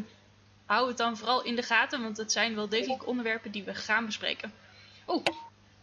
[0.65, 3.75] hou het dan vooral in de gaten, want het zijn wel degelijk onderwerpen die we
[3.75, 4.53] gaan bespreken.
[5.05, 5.25] Oh,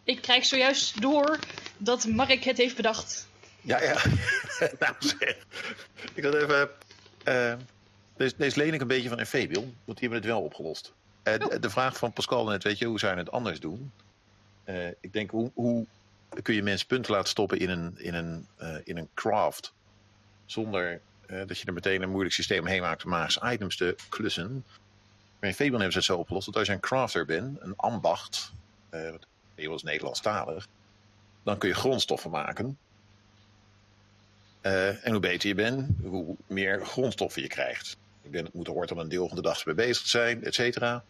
[0.03, 1.39] ik krijg zojuist door
[1.77, 3.27] dat Mark het heeft bedacht.
[3.65, 4.01] Ja, ja.
[4.79, 5.37] nou zeg.
[6.13, 6.69] Ik had even...
[7.23, 7.55] eh,
[8.17, 10.93] deze, deze leen ik een beetje van Amphibion, want die hebben het wel opgelost.
[11.23, 13.91] Eh, de, de vraag van Pascal net, weet je, hoe zou je het anders doen?
[14.63, 15.85] Eh, ik denk, hoe, hoe
[16.41, 18.47] kun je mensen punten laten stoppen in een, in een,
[18.83, 19.73] in een craft...
[20.45, 21.01] zonder
[21.45, 24.65] dat je er meteen een moeilijk systeem heen maakt om magische items te klussen.
[25.39, 28.51] Bij Amphibion hebben ze het zo opgelost dat als je een crafter bent, een ambacht...
[28.89, 30.67] eh wat heel is Nederlandstalig...
[31.43, 32.77] dan kun je grondstoffen maken...
[34.65, 37.97] Eh, en hoe beter je bent, hoe meer grondstoffen je krijgt.
[38.21, 40.43] Ik ben, het moet hoort om een deel van de dag mee bezig te zijn,
[40.43, 41.03] et cetera.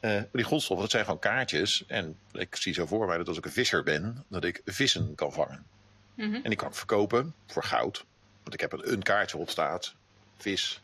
[0.00, 1.84] Eh, die grondstoffen, dat zijn gewoon kaartjes.
[1.86, 5.14] En ik zie zo voor mij dat als ik een visser ben, dat ik vissen
[5.14, 5.66] kan vangen.
[6.14, 6.34] Mhm.
[6.34, 8.04] En die kan ik verkopen voor goud.
[8.42, 9.94] Want ik heb er een kaartje op staat.
[10.36, 10.80] Vis.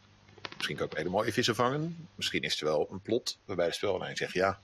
[0.56, 2.08] Misschien kan ik hele mooie vissen vangen.
[2.14, 4.32] Misschien is er wel een plot waarbij de spellijn zegt...
[4.32, 4.60] ja,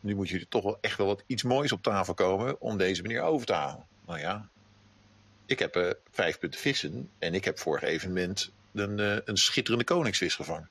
[0.00, 2.60] nu moet je toch wel echt wel wat iets moois op tafel komen...
[2.60, 3.86] om deze meneer over te halen.
[4.06, 4.48] Nou ja,
[5.50, 7.10] ik heb eh, vijf punten vissen.
[7.18, 10.68] En ik heb vorig evenement een, eh, een schitterende koningsvis gevangen.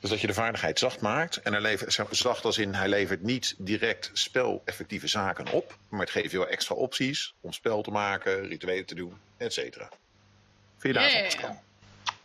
[0.00, 1.36] Dus dat je de vaardigheid zacht maakt.
[1.36, 5.76] En hij levert, zacht als in hij levert niet direct speleffectieve zaken op.
[5.88, 9.52] Maar het geeft je wel extra opties om spel te maken, rituelen te doen, et
[9.52, 9.88] cetera.
[10.78, 11.22] Vind je ja.
[11.22, 11.62] Pascal?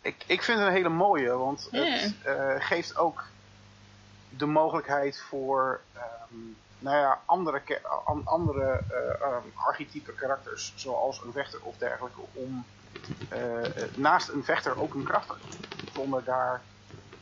[0.02, 3.28] Ik, ik vind het een hele mooie, want het eh, geeft ook
[4.30, 6.36] de mogelijkheid voor ehm,
[6.80, 7.62] nou ja, andere,
[8.24, 12.66] andere eh, ehm, archetype karakters, zoals een vechter of dergelijke, om
[13.30, 15.90] eh, eh, naast een vechter ook een kracht te doen.
[15.94, 16.62] Zonder daar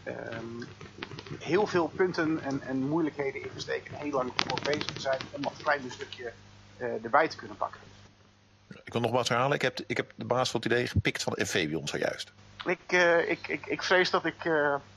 [0.03, 0.63] ehm,
[1.39, 5.01] heel veel punten en, en moeilijkheden in te steken en heel lang voor bezig te
[5.01, 6.33] zijn om dat kleine stukje
[6.77, 7.79] erbij te kunnen pakken.
[8.83, 9.55] Ik wil nog wat herhalen.
[9.55, 12.31] Ik heb, ik heb de baas van het idee gepikt van Amphibion zojuist.
[12.65, 12.91] Ik,
[13.27, 14.43] ik, ik, ik vrees dat ik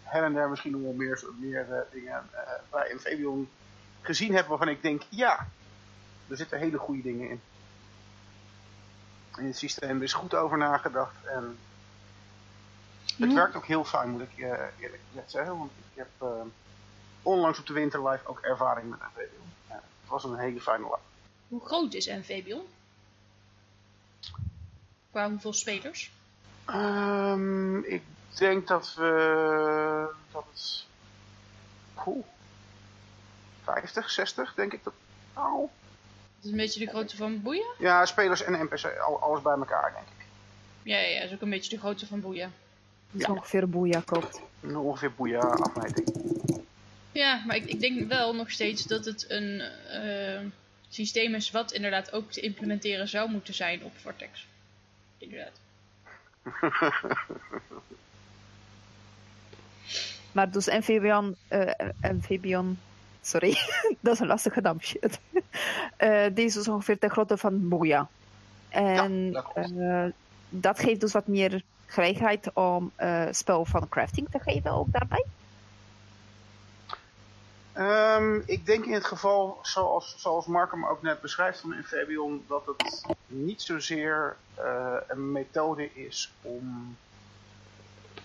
[0.03, 2.31] her en der misschien nog wel meer, meer dingen
[2.71, 3.49] bij Amphibion
[4.01, 5.49] gezien heb waarvan ik denk, ja,
[6.29, 7.41] er zitten hele goede dingen in.
[9.37, 11.59] In het systeem is goed over nagedacht en
[13.17, 13.35] het Ja.
[13.35, 14.45] werkt ook heel fijn, moet ik eh,
[14.79, 15.59] eerlijk gezegd zeggen.
[15.59, 16.29] Want ik heb eh,
[17.23, 19.53] onlangs op de Winterlife ook ervaring met Amphibion.
[19.69, 21.01] Ja, het was een hele fijne lap.
[21.49, 22.63] Hoe groot is Amphibion?
[25.11, 26.13] Qua hoeveel spelers?
[26.65, 28.03] Ehm, ik
[28.35, 30.09] denk dat we.
[30.33, 30.85] dat het.
[32.07, 32.25] Oeh,
[33.73, 34.93] 50, 60 denk ik dat.
[35.35, 37.75] Nou, Dat is een beetje de grootte van Boeien?
[37.79, 40.27] ja, spelers en NPC, al- alles bij elkaar denk ik.
[40.83, 42.53] Ja, ja, ja, dat is ook een beetje de grootte van Boeien.
[43.11, 44.41] Dat is ongeveer boeia, klopt.
[44.61, 46.09] Een Ongeveer boeia afmeting.
[47.13, 50.41] Ja, maar ik, ik denk wel nog steeds dat het een eh,
[50.89, 54.47] systeem is wat inderdaad ook te implementeren zou moeten zijn op Vortex.
[55.19, 55.61] Inderdaad.
[60.33, 62.79] Maar dus Amphibion, eh, Amphibion
[63.21, 63.57] sorry,
[64.01, 65.19] dat is een lastige naam, shit.
[65.97, 68.09] Eh, die is ongeveer de grootte van boeia.
[68.69, 70.05] En Ja, dat eh,
[70.49, 75.25] dat geeft dus wat meer gelegenheid om eh, spel van crafting te geven ook daarbij.
[77.73, 82.45] Ehm, ik denk in het geval, zoals, zoals Mark hem ook net beschrijft van Amphibion,
[82.49, 86.97] dat het niet zozeer eh, een methode is om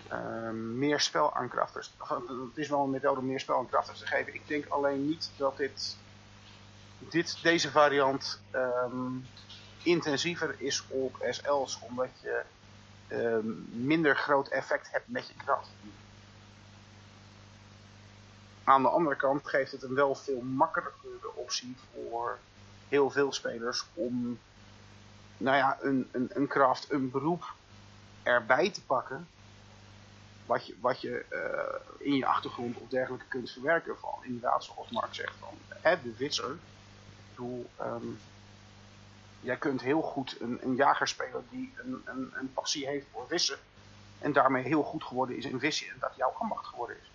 [0.08, 1.50] ehm, meer spel aan
[2.48, 4.34] Het is wel een methode om meer spel aan te geven.
[4.34, 5.96] Ik denk alleen niet dat dit,
[6.98, 9.12] dit deze variant ehm,
[9.82, 12.42] intensiever is op SL's, omdat je
[13.08, 13.46] ehm,
[13.86, 15.68] minder groot effect hebt met je kracht.
[18.64, 22.38] Aan de andere kant geeft het een wel veel makkelijkere optie voor
[22.88, 24.38] heel veel spelers om
[25.36, 27.52] nou ja, een, een, een craft, een beroep
[28.22, 29.28] erbij te pakken.
[30.46, 33.98] Wat je, wat je eh, in je achtergrond of dergelijke kunt verwerken.
[33.98, 36.50] Van inderdaad, zoals Mark zegt, van hè, de visser.
[36.50, 36.56] Ik
[37.34, 38.06] bedoel, ehm,
[39.40, 43.26] jij kunt heel goed een, een jager spelen die een, een, een passie heeft voor
[43.28, 43.58] vissen.
[44.18, 47.10] En daarmee heel goed geworden is in vissen en dat jouw ambacht geworden is.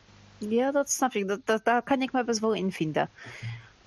[0.49, 1.27] Ja, dat snap ik.
[1.27, 3.09] Dat, dat, daar kan ik me best wel in vinden.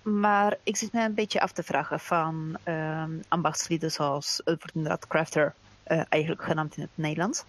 [0.03, 5.55] Maar ik zit me een beetje af te vragen van ehm ambachtslieden zoals, inderdaad crafter,
[5.83, 7.45] eh, eigenlijk genaamd in het Nederlands.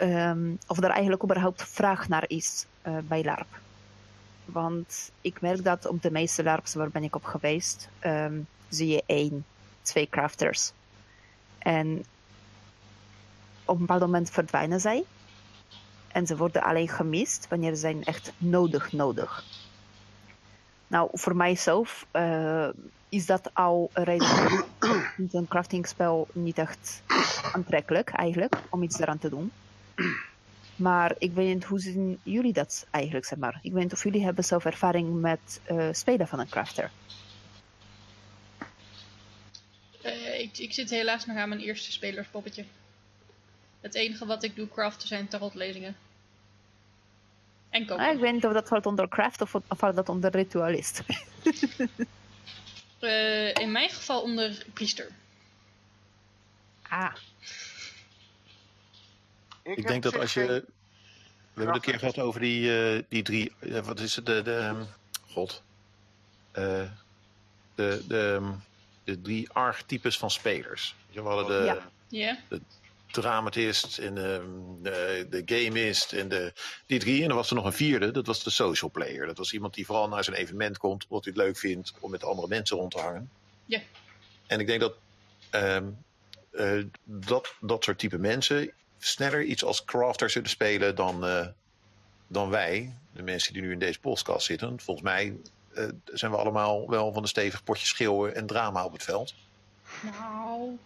[0.00, 3.60] Ehm, of er eigenlijk überhaupt vraag naar is eh, bij LARP.
[4.44, 8.88] Want ik merk dat op de meeste LARPs waar ben ik op geweest, ehm, zie
[8.88, 9.44] je één,
[9.82, 10.72] twee crafters.
[11.58, 12.04] En
[13.64, 15.04] op een bepaald moment verdwijnen zij.
[16.08, 19.44] En ze worden alleen gemist wanneer ze zijn echt nodig nodig.
[20.86, 22.68] Nou, voor mijzelf uh,
[23.08, 24.64] is dat al een reden
[25.32, 27.02] een craftingspel niet echt
[27.52, 29.52] aantrekkelijk eigenlijk om iets eraan te doen.
[30.76, 33.58] Maar ik weet niet hoe zien jullie dat eigenlijk, zeg maar.
[33.62, 36.90] Ik weet niet of jullie hebben zelf ervaring met uh, spelen van een crafter.
[40.04, 42.64] Uh, ik, ik zit helaas nog aan mijn eerste spelerspoppetje.
[43.80, 45.96] Het enige wat ik doe craften zijn tarotlezingen.
[47.70, 47.88] En.
[47.88, 51.02] Ah, ik weet niet of dat valt onder craft of, of valt dat onder ritualist.
[53.00, 55.08] uh, in mijn geval onder priester.
[56.82, 57.14] Ah.
[59.62, 60.40] Ik, ik denk dat als je...
[60.40, 60.64] Geen...
[61.54, 63.52] We hebben het een keer gehad over die, uh, die drie...
[63.60, 64.26] Uh, wat is het?
[64.26, 64.42] De...
[64.42, 64.86] de um,
[65.32, 65.62] God.
[66.52, 66.88] de,
[67.74, 68.52] de,
[69.04, 70.94] de drie archetypes van spelers.
[71.12, 71.64] We hadden de...
[71.64, 71.90] Ja.
[72.08, 72.36] Yeah.
[72.48, 72.60] de
[73.10, 76.52] dramatist en de, de, de gamist en de,
[76.86, 77.22] die drie.
[77.22, 79.26] En er was er nog een vierde, dat was de social player.
[79.26, 82.10] Dat was iemand die vooral naar zijn evenement komt, omdat hij het leuk vindt om
[82.10, 83.30] met andere mensen rond te hangen.
[83.64, 83.80] Ja.
[84.46, 84.94] En ik denk dat,
[85.50, 85.98] um,
[86.52, 91.46] uh, dat dat soort type mensen sneller iets als crafter zullen spelen dan, uh,
[92.26, 94.80] dan wij, de mensen die nu in deze podcast zitten.
[94.80, 95.36] Volgens mij
[95.72, 99.34] uh, zijn we allemaal wel van een stevig potje schreeuwen en drama op het veld.
[100.02, 100.78] Nou,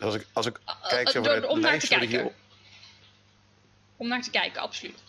[0.00, 2.08] als ik, als ik kijk uh, uh, om naar te kijken.
[2.08, 2.32] Hier...
[3.96, 5.02] Om naar te kijken, absoluut.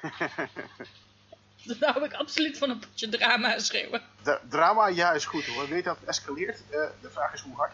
[1.80, 4.02] Daar hou ik absoluut van een potje drama schreeuwen.
[4.22, 5.68] De, drama, ja, is goed hoor.
[5.68, 6.62] Weet dat het escaleert.
[6.70, 7.72] Uh, de vraag is hoe hard.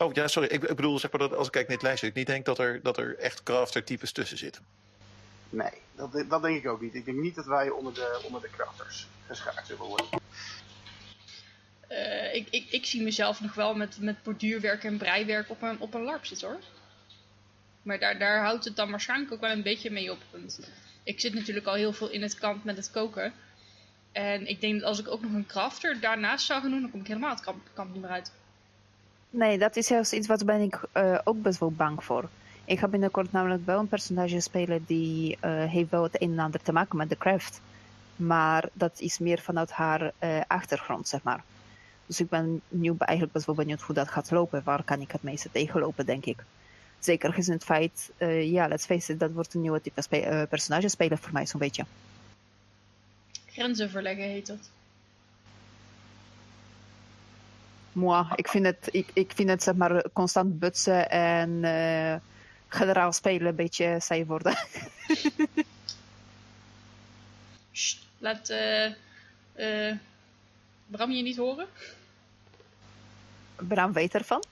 [0.00, 0.48] Oh ja, sorry.
[0.48, 2.44] Ik, ik bedoel, zeg maar dat als ik kijk naar het lijstje, ik niet denk
[2.44, 4.64] dat er, dat er echt crafter types tussen zitten.
[5.50, 6.94] Nee, dat, dat denk ik ook niet.
[6.94, 10.06] Ik denk niet dat wij onder de, onder de crafters geschaard zullen worden.
[11.90, 15.80] Uh, ik, ik, ik zie mezelf nog wel met, met borduurwerk en breiwerk op een,
[15.80, 16.60] op een larp zitten hoor.
[17.82, 20.18] Maar daar, daar houdt het dan waarschijnlijk ook wel een beetje mee op.
[20.30, 20.60] Want
[21.02, 23.32] ik zit natuurlijk al heel veel in het kamp met het koken.
[24.12, 26.90] En ik denk dat als ik ook nog een crafter daarnaast zou gaan doen, dan
[26.90, 28.32] kom ik helemaal het kamp, kamp niet meer uit.
[29.30, 32.28] Nee, dat is juist iets wat ben ik uh, ook best wel bang voor.
[32.64, 36.38] Ik ga binnenkort namelijk wel een personage spelen die uh, heeft wel het een en
[36.38, 37.60] ander te maken met de craft.
[38.16, 41.44] Maar dat is meer vanuit haar uh, achtergrond, zeg maar.
[42.06, 44.62] Dus ik ben nu eigenlijk best wel benieuwd hoe dat gaat lopen.
[44.64, 46.44] Waar kan ik het meeste tegenlopen, denk ik.
[46.98, 48.10] Zeker gezien het feit,
[48.42, 51.84] ja, let's face it, dat wordt een nieuwe type spe spelen voor mij zo'n beetje.
[53.46, 54.70] Grenzen verleggen heet dat.
[57.92, 62.14] Moi, ik vind het, ik, ik vind het zeg maar constant butsen en uh,
[62.68, 64.56] generaal spelen een beetje saai worden.
[67.72, 69.92] Sst, laat uh,
[70.86, 71.66] Bram je niet horen?
[73.56, 74.44] Bram weet ervan.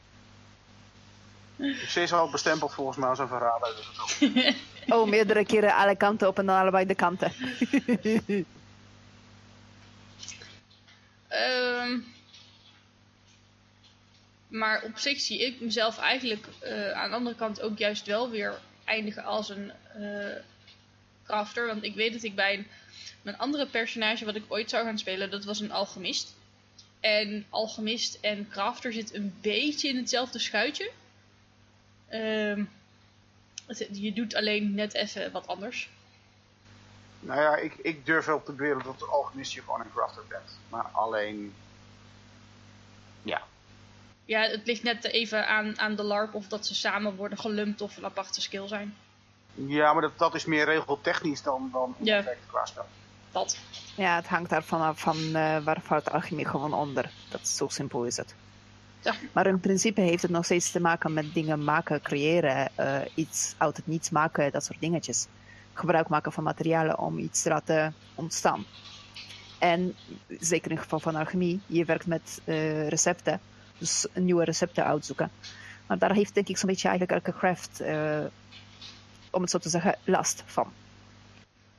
[1.89, 3.74] Ze is al bestempeld volgens mij als een verrader.
[3.74, 4.55] Dus
[4.95, 7.32] oh, meerdere keren alle kanten op en dan allebei de kanten.
[11.30, 12.05] um,
[14.49, 18.30] maar op zich zie ik mezelf eigenlijk uh, aan de andere kant ook juist wel
[18.30, 20.36] weer eindigen als een uh,
[21.24, 21.66] crafter.
[21.66, 22.66] Want ik weet dat ik bij een,
[23.22, 26.36] mijn andere personage wat ik ooit zou gaan spelen, dat was een alchemist.
[27.01, 30.90] En alchemist en crafter zit een beetje in hetzelfde schuitje.
[32.12, 32.70] Um,
[33.92, 35.88] je doet alleen net even wat anders.
[37.20, 40.22] Nou ja, ik, ik durf wel te beweren dat de alchemist je gewoon een crafter
[40.28, 40.59] bent.
[40.68, 41.55] Maar alleen...
[43.22, 43.46] Ja.
[44.29, 47.81] Ja, het ligt net even aan, aan de LARP of dat ze samen worden gelumpt
[47.81, 48.95] of een aparte skill zijn.
[49.55, 52.24] Ja, maar dat, dat is meer regeltechnisch dan, dan ja.
[52.47, 52.87] qua spel.
[53.33, 53.59] Dat.
[53.97, 57.11] Ja, het hangt daarvan af van uh, waar valt alchemie gewoon onder.
[57.29, 58.35] Dat zo simpel is het.
[59.01, 59.14] Ja.
[59.33, 63.55] Maar in principe heeft het nog steeds te maken met dingen maken, creëren, uh, iets
[63.59, 65.26] uit het niets maken, dat soort dingetjes.
[65.72, 68.64] Gebruik maken van materialen om iets te laten ontstaan.
[69.59, 69.95] En
[70.39, 73.41] zeker in het geval van alchemie, je werkt met uh, recepten,
[73.79, 75.31] dus nieuwe recepten uitzoeken.
[75.87, 77.81] Maar daar heeft denk ik zo'n beetje eigenlijk elke craft,
[79.31, 80.72] om het zo te zeggen, last van.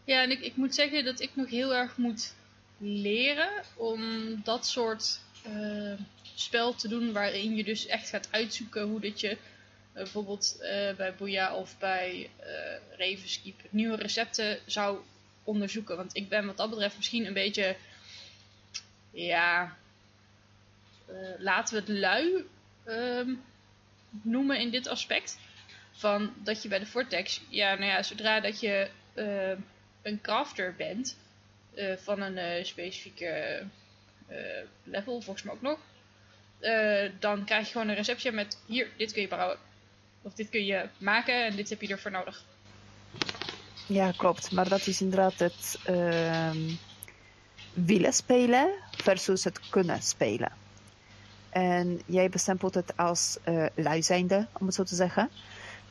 [0.04, 2.34] Ja, en ik, ik moet zeggen dat ik nog heel erg moet
[2.78, 4.02] leren om
[4.43, 5.93] dat soort uh,
[6.36, 9.38] spel te doen waarin je dus echt gaat uitzoeken hoe dat je uh,
[9.93, 12.30] bijvoorbeeld uh, bij Booyah of bij
[12.97, 14.97] Ravenskeep nieuwe recepten zou
[15.43, 15.95] onderzoeken.
[15.95, 17.76] Want ik ben wat dat betreft misschien een beetje,
[19.12, 19.78] ja,
[21.38, 22.45] laten we het lui.
[22.88, 23.41] Um,
[24.22, 25.38] noemen in dit aspect.
[25.91, 29.57] Van dat je bij de Vortex, ja, nou ja, zodra dat je eh,
[30.01, 31.18] een crafter bent
[31.74, 33.64] eh, van een eh, specifieke
[34.84, 35.80] level, volgens mij ook nog,
[37.20, 39.57] dan krijg je gewoon een receptie met hier, dit kun je bouwen.
[40.22, 42.43] Of dit kun je maken en dit heb je ervoor nodig.
[43.86, 44.51] Ja, klopt.
[44.51, 46.57] Maar dat is inderdaad het ehm,
[47.74, 50.51] willen spelen versus het kunnen spelen.
[51.50, 55.30] En jij bestempelt het als uh, lui zijnde, om het zo te zeggen.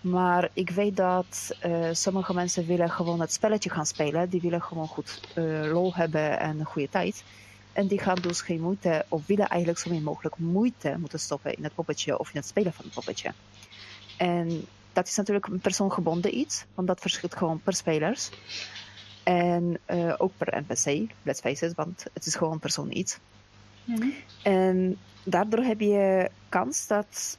[0.00, 4.28] Maar ik weet dat uh, sommige mensen willen gewoon het spelletje gaan spelen.
[4.28, 7.24] Die willen gewoon goed uh, lol hebben en een goede tijd.
[7.72, 11.54] En die gaan dus geen moeite, of willen eigenlijk zo min mogelijk moeite moeten stoppen
[11.54, 13.32] in het poppetje of in het spelen van het poppetje.
[14.16, 18.30] En dat is natuurlijk een persoongebonden iets, want dat verschilt gewoon per spelers.
[19.22, 19.80] En
[20.18, 23.18] ook per NPC, let's face it, want het is gewoon persoon iets.
[23.88, 24.14] -hmm.
[24.42, 27.38] En daardoor heb je kans dat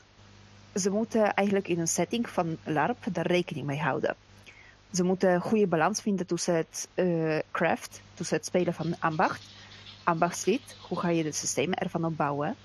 [0.75, 4.15] ze moeten eigenlijk in een setting van LARP daar rekening mee houden.
[4.93, 9.41] Ze moeten een goede balans vinden tussen het uh, craft, tussen het spelen van ambacht,
[10.03, 12.55] ambachtslied, hoe ga je de systemen ervan opbouwen,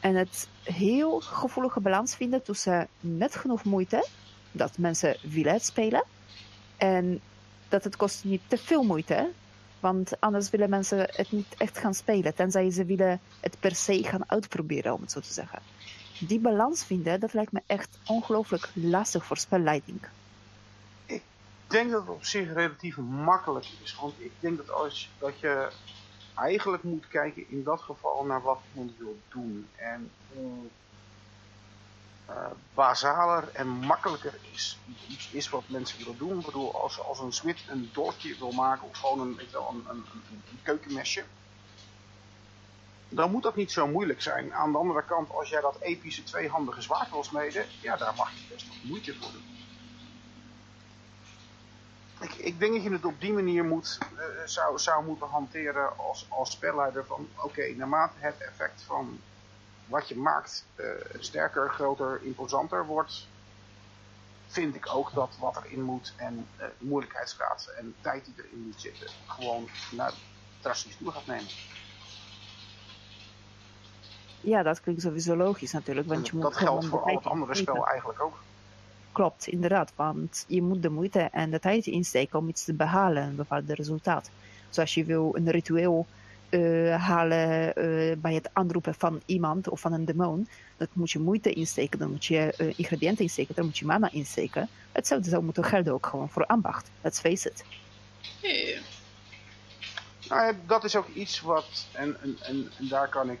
[0.00, 4.08] en het heel gevoelige balans vinden tussen net genoeg moeite,
[4.52, 6.04] dat mensen willen spelen,
[6.76, 7.20] en
[7.68, 9.30] dat het kost niet te veel moeite,
[9.80, 14.04] want anders willen mensen het niet echt gaan spelen, tenzij ze willen het per se
[14.04, 15.58] gaan uitproberen, om het zo te zeggen.
[16.18, 20.00] Die balans vinden, dat lijkt me echt ongelooflijk lastig voor spelleiding.
[21.06, 21.22] Ik
[21.66, 25.72] denk dat het op zich relatief makkelijk is, want ik denk dat als dat je
[26.34, 30.68] eigenlijk moet kijken in dat geval naar wat iemand wil doen en hoe
[32.30, 34.78] uh, basaler en makkelijker is
[35.08, 36.38] iets is wat mensen willen doen.
[36.38, 40.04] Ik bedoel, als, als een smid een doortje wil maken of gewoon een, een, een,
[40.30, 41.24] een, keukenmesje,
[43.08, 44.54] dan moet dat niet zo moeilijk zijn.
[44.54, 48.30] Aan de andere kant, als jij dat epische tweehandige zwaard wil smeden, ja, daar mag
[48.32, 49.58] je best wat moeite voor doen.
[52.20, 55.98] Ik, ik denk dat je het op die manier moet, uh, zou, zou moeten hanteren
[55.98, 59.20] als, als spelleider van, oké, naarmate het effect van
[59.90, 60.86] wat je maakt uh,
[61.18, 63.26] sterker, groter, imposanter wordt,
[64.46, 68.80] vind ik ook dat wat erin moet en uh, moeilijkheidsgraad en tijd die erin moet
[68.80, 70.12] zitten, gewoon nou,
[70.60, 71.50] drastisch toe gaat nemen.
[74.40, 76.08] Ja, dat klinkt sowieso logisch natuurlijk.
[76.08, 78.42] Want je moet dat geldt voor al het andere spel eigenlijk ook.
[79.12, 79.92] Klopt, inderdaad.
[79.96, 83.70] Want je moet de moeite en de tijd insteken om iets te behalen, een bepaald
[83.70, 84.30] resultaat.
[84.68, 86.06] Zoals je wil een ritueel
[86.50, 90.48] uh, halen uh, bij het aanroepen van iemand of van een demon.
[90.76, 94.10] Dat moet je moeite insteken, dan moet je uh, ingrediënten insteken, dan moet je mana
[94.12, 94.68] insteken.
[94.92, 96.90] Hetzelfde zou moeten gelden ook gewoon voor ambacht.
[97.00, 97.64] Let's face it.
[98.40, 98.80] Yeah.
[100.28, 103.38] Nou, dat is ook iets wat, en, en, en, en daar kan ik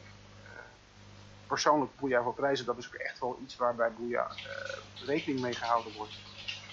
[1.46, 5.52] persoonlijk Boeja voor prijzen, dat is ook echt wel iets waarbij Boeja uh, rekening mee
[5.52, 6.12] gehouden wordt.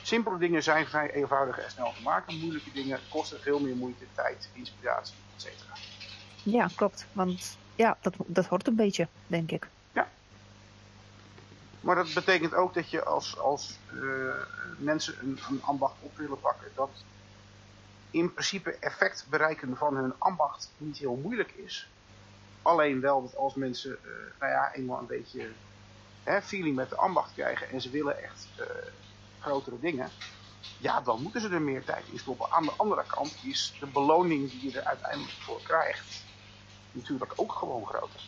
[0.03, 2.39] Simpele dingen zijn vrij eenvoudig en snel te maken.
[2.39, 5.47] Moeilijke dingen kosten veel meer moeite, tijd, inspiratie, etc.
[6.51, 7.05] Ja, klopt.
[7.11, 9.67] Want ja, dat, dat hoort een beetje, denk ik.
[9.91, 10.07] Ja.
[11.81, 14.33] Maar dat betekent ook dat je als, als uh,
[14.77, 16.89] mensen een, een ambacht op willen pakken, dat
[18.11, 21.89] in principe effect bereiken van hun ambacht niet heel moeilijk is.
[22.61, 25.49] Alleen wel dat als mensen, uh, nou ja, eenmaal een beetje
[26.23, 28.65] hè, feeling met de ambacht krijgen en ze willen echt uh,
[29.39, 30.09] grotere dingen,
[30.77, 32.51] ja, dan moeten ze er meer tijd in stoppen.
[32.51, 36.25] Aan de andere kant is de beloning die je er uiteindelijk voor krijgt
[36.97, 38.21] natuurlijk ook gewoon groter.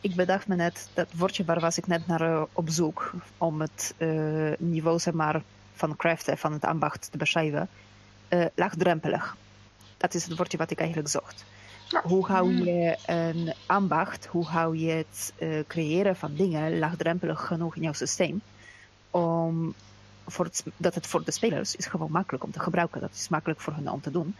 [0.00, 3.60] Ik bedacht me net, dat woordje waar was ik net naar uh, op zoek om
[3.60, 3.94] het
[4.58, 5.42] niveau zeg maar,
[5.74, 7.68] van craften, van het ambacht te beschrijven,
[8.54, 9.36] laagdrempelig.
[9.96, 11.44] Dat is het woordje wat ik eigenlijk zocht.
[12.02, 17.76] Hoe hou je een ambacht, hoe hou je het uh, creëren van dingen laagdrempelig genoeg
[17.76, 18.42] in jouw systeem?
[19.10, 19.74] Om
[20.26, 23.00] voor het, dat het voor de spelers is gewoon makkelijk om te gebruiken.
[23.00, 24.36] Dat is makkelijk voor hen om te doen.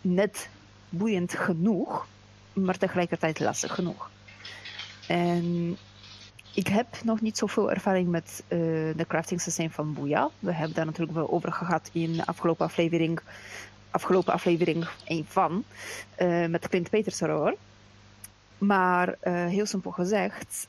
[0.00, 0.48] Net
[0.88, 2.06] boeiend genoeg,
[2.52, 4.10] maar tegelijkertijd lastig genoeg.
[5.08, 5.76] En
[6.54, 8.58] ik heb nog niet zoveel ervaring met uh,
[8.96, 10.30] de crafting systeem van Booyah.
[10.38, 13.20] We hebben daar natuurlijk wel over gehad in de afgelopen aflevering
[13.90, 15.64] afgelopen aflevering een van,
[16.18, 17.54] uh, met Clint Peters erover.
[18.58, 20.68] Maar uh, heel simpel gezegd,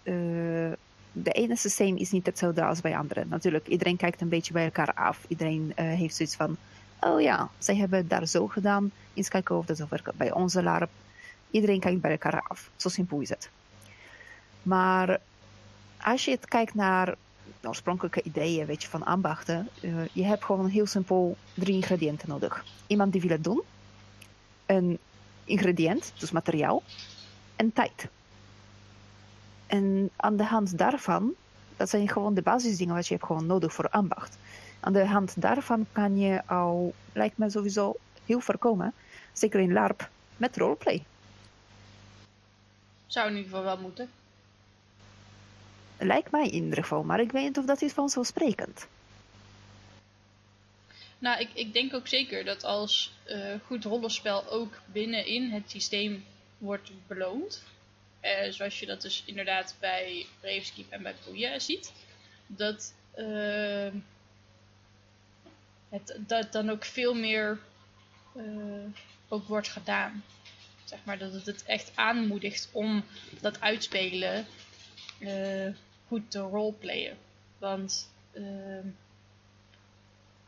[1.12, 3.28] de ene systeem is niet hetzelfde als bij anderen.
[3.30, 5.26] Natuurlijk, iedereen kijkt een beetje bij elkaar af.
[5.28, 6.58] Iedereen heeft zoiets van,
[7.00, 8.92] oh ja, zij hebben daar zo gedaan.
[9.14, 10.90] Eens kijken of dat zo werkt bij onze LARP.
[11.52, 12.70] Iedereen kijkt bij elkaar af.
[12.76, 13.50] Zo simpel is het.
[14.64, 15.20] Maar
[16.02, 17.16] als je het kijkt naar
[17.64, 19.70] oorspronkelijke ideeën weet je, van ambachten.
[19.82, 22.66] Uh, je hebt gewoon heel simpel drie ingrediënten nodig.
[22.88, 23.62] Iemand die wil het doen,
[24.66, 24.98] een
[25.44, 26.84] ingrediënt, dus materiaal,
[27.56, 28.08] en tijd.
[29.68, 31.34] En aan de hand daarvan,
[31.78, 34.38] dat zijn gewoon de basisdingen wat je hebt gewoon nodig voor ambacht.
[34.80, 38.94] Aan de hand daarvan kan je al, lijkt me sowieso, heel voorkomen,
[39.34, 41.04] zeker in LARP, met roleplay.
[43.08, 44.10] Zou in ieder geval wel moeten.
[45.98, 48.88] Lijkt mij in ieder geval, maar ik weet niet of dat is vanzelfsprekend.
[51.20, 56.26] Nou, ik, ik denk ook zeker dat als eh, goed rollenspel ook binnenin het systeem
[56.58, 57.64] wordt beloond.
[58.20, 61.94] Eh, zoals je dat dus inderdaad bij Braveskeep en bij Pouillet ziet.
[62.48, 63.88] Dat uh,
[65.90, 67.60] het dat dan ook veel meer
[68.36, 68.44] eh,
[69.28, 70.24] ook wordt gedaan.
[70.84, 73.04] Zeg maar dat het het echt aanmoedigt om
[73.42, 74.46] dat uitspelen
[75.20, 75.68] eh,
[76.08, 77.18] goed te roleplayen.
[77.58, 78.88] Want ehm,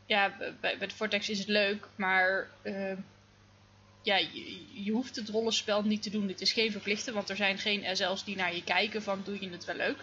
[0.06, 2.96] ja, bij, bij de Vortex is het leuk, maar ehm,
[4.02, 6.26] ja, je, je, hoeft het rollenspel niet te doen.
[6.26, 9.40] Dit is geen verplichte, want er zijn geen SL's die naar je kijken van doe
[9.40, 9.98] je het wel leuk.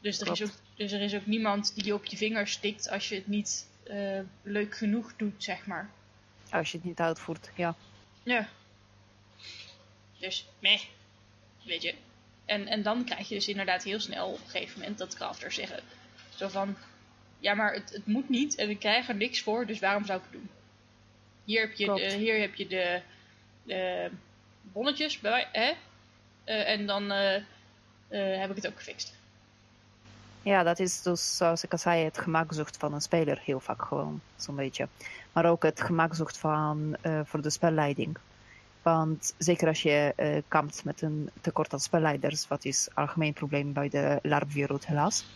[0.00, 2.90] Dus er, is ook, dus er is ook niemand die je op je vingers stikt
[2.90, 5.90] als je het niet uh, leuk genoeg doet, zeg maar.
[6.50, 7.74] Als je het niet uitvoert, ja.
[8.22, 8.48] Ja.
[10.18, 10.80] Dus, meh.
[11.64, 11.94] Weet je.
[12.44, 15.54] En, en dan krijg je dus inderdaad heel snel op een gegeven moment dat crafters
[15.54, 15.80] zeggen.
[16.34, 16.76] Zo van,
[17.38, 20.18] ja maar het, het moet niet en ik krijg er niks voor, dus waarom zou
[20.18, 20.50] ik het doen?
[21.44, 23.00] Hier heb je, de, hier heb je de,
[23.62, 24.10] de
[24.62, 25.72] bonnetjes, bij, hè?
[26.44, 27.42] Uh, en dan uh,
[28.40, 29.14] heb ik het ook gefixt.
[30.46, 33.82] Ja, dat is dus, zoals ik al zei, het gemakzocht van een speler heel vaak
[33.82, 34.88] gewoon, zo'n beetje.
[35.32, 38.16] Maar ook het gemakzocht van, uh, voor de spelleiding.
[38.82, 43.32] Want zeker als je uh, kampt met een tekort aan spelleiders, wat is een algemeen
[43.32, 45.26] probleem bij de LARP-wereld helaas.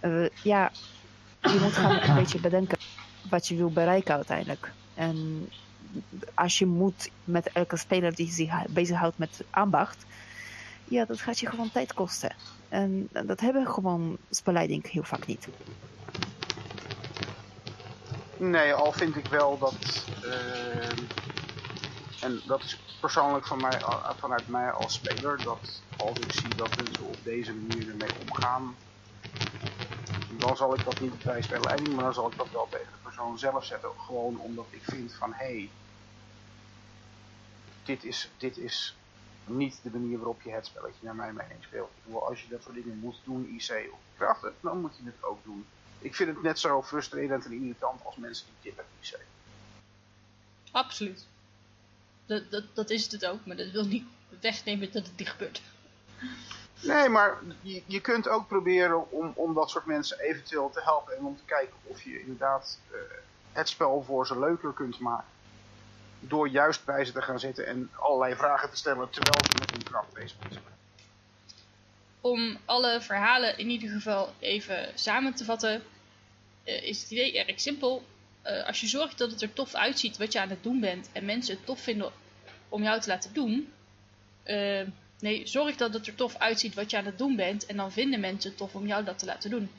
[0.00, 0.70] Uh, ja,
[1.40, 2.78] je moet gaan een beetje bedenken
[3.30, 4.72] wat je wil bereiken uiteindelijk.
[4.94, 5.48] En
[6.34, 10.06] als je moet met elke speler die zich bezighoudt met ambacht,
[10.84, 12.34] ja, dat gaat je gewoon tijd kosten.
[12.68, 15.48] En dat hebben gewoon spelleiding heel vaak niet.
[18.36, 20.04] Nee, al vind ik wel dat.
[20.24, 20.88] Uh,
[22.20, 23.80] en dat is persoonlijk van mij,
[24.18, 25.42] vanuit mij als speler.
[25.44, 28.76] Dat als ik zie dat mensen op deze manier ermee omgaan.
[30.38, 33.02] Dan zal ik dat niet bij spelleiding, maar dan zal ik dat wel tegen de
[33.02, 33.90] persoon zelf zetten.
[34.06, 35.44] Gewoon omdat ik vind van hé.
[35.44, 35.70] Hey,
[37.84, 38.96] dit is, dit is
[39.46, 41.90] niet de manier waarop je het spelletje naar mijn mening speelt.
[42.12, 45.44] Als je dat soort dingen moet doen, IC of krachten, dan moet je het ook
[45.44, 45.66] doen.
[45.98, 49.18] Ik vind het net zo frustrerend en irritant als mensen die tippen IC.
[50.70, 51.26] Absoluut.
[52.26, 54.04] Dat, dat, dat is het ook, maar dat wil niet
[54.40, 55.62] wegnemen dat het niet gebeurt.
[56.82, 61.16] Nee, maar je, je kunt ook proberen om, om dat soort mensen eventueel te helpen
[61.16, 62.98] en om te kijken of je inderdaad uh,
[63.52, 65.32] het spel voor ze leuker kunt maken
[66.28, 69.70] door juist bij ze te gaan zitten en allerlei vragen te stellen terwijl ze met
[69.70, 70.62] hun kracht bezig zijn.
[72.20, 75.82] Om alle verhalen in ieder geval even samen te vatten,
[76.64, 78.04] uh, is het idee erg simpel.
[78.46, 81.08] Uh, als je zorgt dat het er tof uitziet wat je aan het doen bent
[81.12, 82.12] en mensen het tof vinden
[82.68, 83.72] om jou te laten doen.
[84.44, 84.80] Uh,
[85.18, 87.92] nee, zorg dat het er tof uitziet wat je aan het doen bent en dan
[87.92, 89.70] vinden mensen het tof om jou dat te laten doen.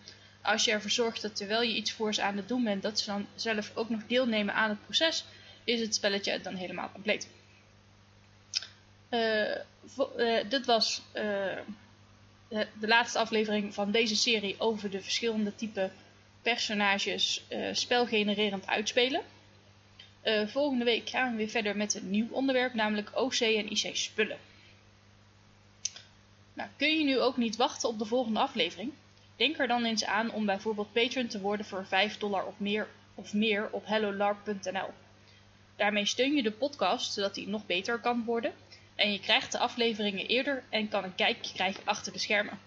[0.41, 2.99] Als je ervoor zorgt dat terwijl je iets voor ze aan het doen bent, dat
[2.99, 5.25] ze dan zelf ook nog deelnemen aan het proces,
[5.65, 7.29] is het spelletje dan helemaal compleet.
[9.09, 9.55] Uh,
[10.17, 11.57] uh, dit was uh,
[12.49, 15.91] de laatste aflevering van deze serie over de verschillende type
[16.41, 19.21] personages spelgenererend uitspelen.
[20.45, 24.37] volgende week gaan we weer verder met een nieuw onderwerp, namelijk OC en IC spullen.
[26.55, 28.91] Nou, kun je nu ook niet wachten op de volgende aflevering?
[29.35, 32.87] Denk er dan eens aan om bijvoorbeeld patron te worden voor 5 dollar of meer,
[33.15, 34.89] of meer op hellolarp.nl.
[35.75, 38.53] Daarmee steun je de podcast zodat die nog beter kan worden.
[38.95, 42.59] En je krijgt de afleveringen eerder en kan een kijkje krijgen achter de schermen.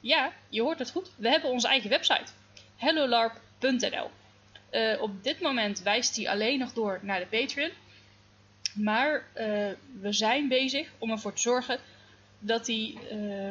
[0.00, 1.10] Ja, je hoort het goed.
[1.16, 2.32] We hebben onze eigen website.
[2.76, 4.10] hellolarp.nl
[4.70, 7.70] uh, Op dit moment wijst die alleen nog door naar de Patreon.
[8.74, 9.44] Maar uh,
[10.00, 11.78] we zijn bezig om ervoor te zorgen
[12.38, 13.50] dat hij uh,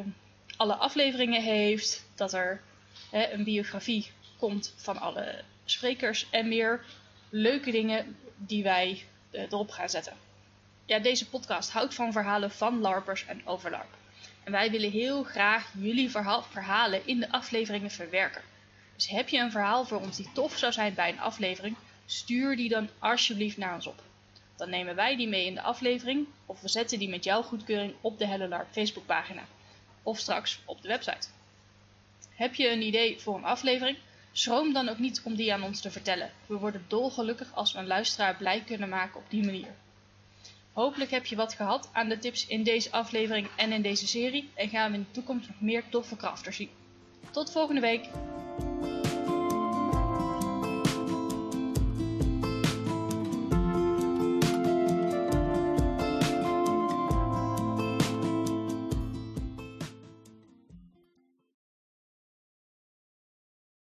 [0.57, 2.05] alle afleveringen heeft.
[2.15, 2.61] Dat er
[3.11, 6.85] een biografie komt van alle sprekers en meer
[7.29, 10.13] leuke dingen die wij uh, erop gaan zetten.
[10.85, 13.95] Ja, deze podcast houdt van verhalen van LARPers en over LARP.
[14.43, 18.41] En wij willen heel graag jullie verhaal, verhalen in de afleveringen verwerken.
[18.95, 21.75] Dus heb je een verhaal voor ons die tof zou zijn bij een aflevering,
[22.05, 24.03] stuur die dan alsjeblieft naar ons op.
[24.55, 27.93] Dan nemen wij die mee in de aflevering of we zetten die met jouw goedkeuring
[28.01, 29.43] op de Hello LARP Facebookpagina.
[30.03, 31.27] Of straks op de website.
[32.35, 33.97] Heb je een idee voor een aflevering?
[34.37, 36.31] Schroom dan ook niet om die aan ons te vertellen.
[36.45, 39.75] We worden dolgelukkig als we een luisteraar blij kunnen maken op die manier.
[40.71, 44.49] Hopelijk heb je wat gehad aan de tips in deze aflevering en in deze serie
[44.53, 46.69] en gaan we in de toekomst nog meer toffe crafters zien.
[47.31, 48.09] Tot volgende week!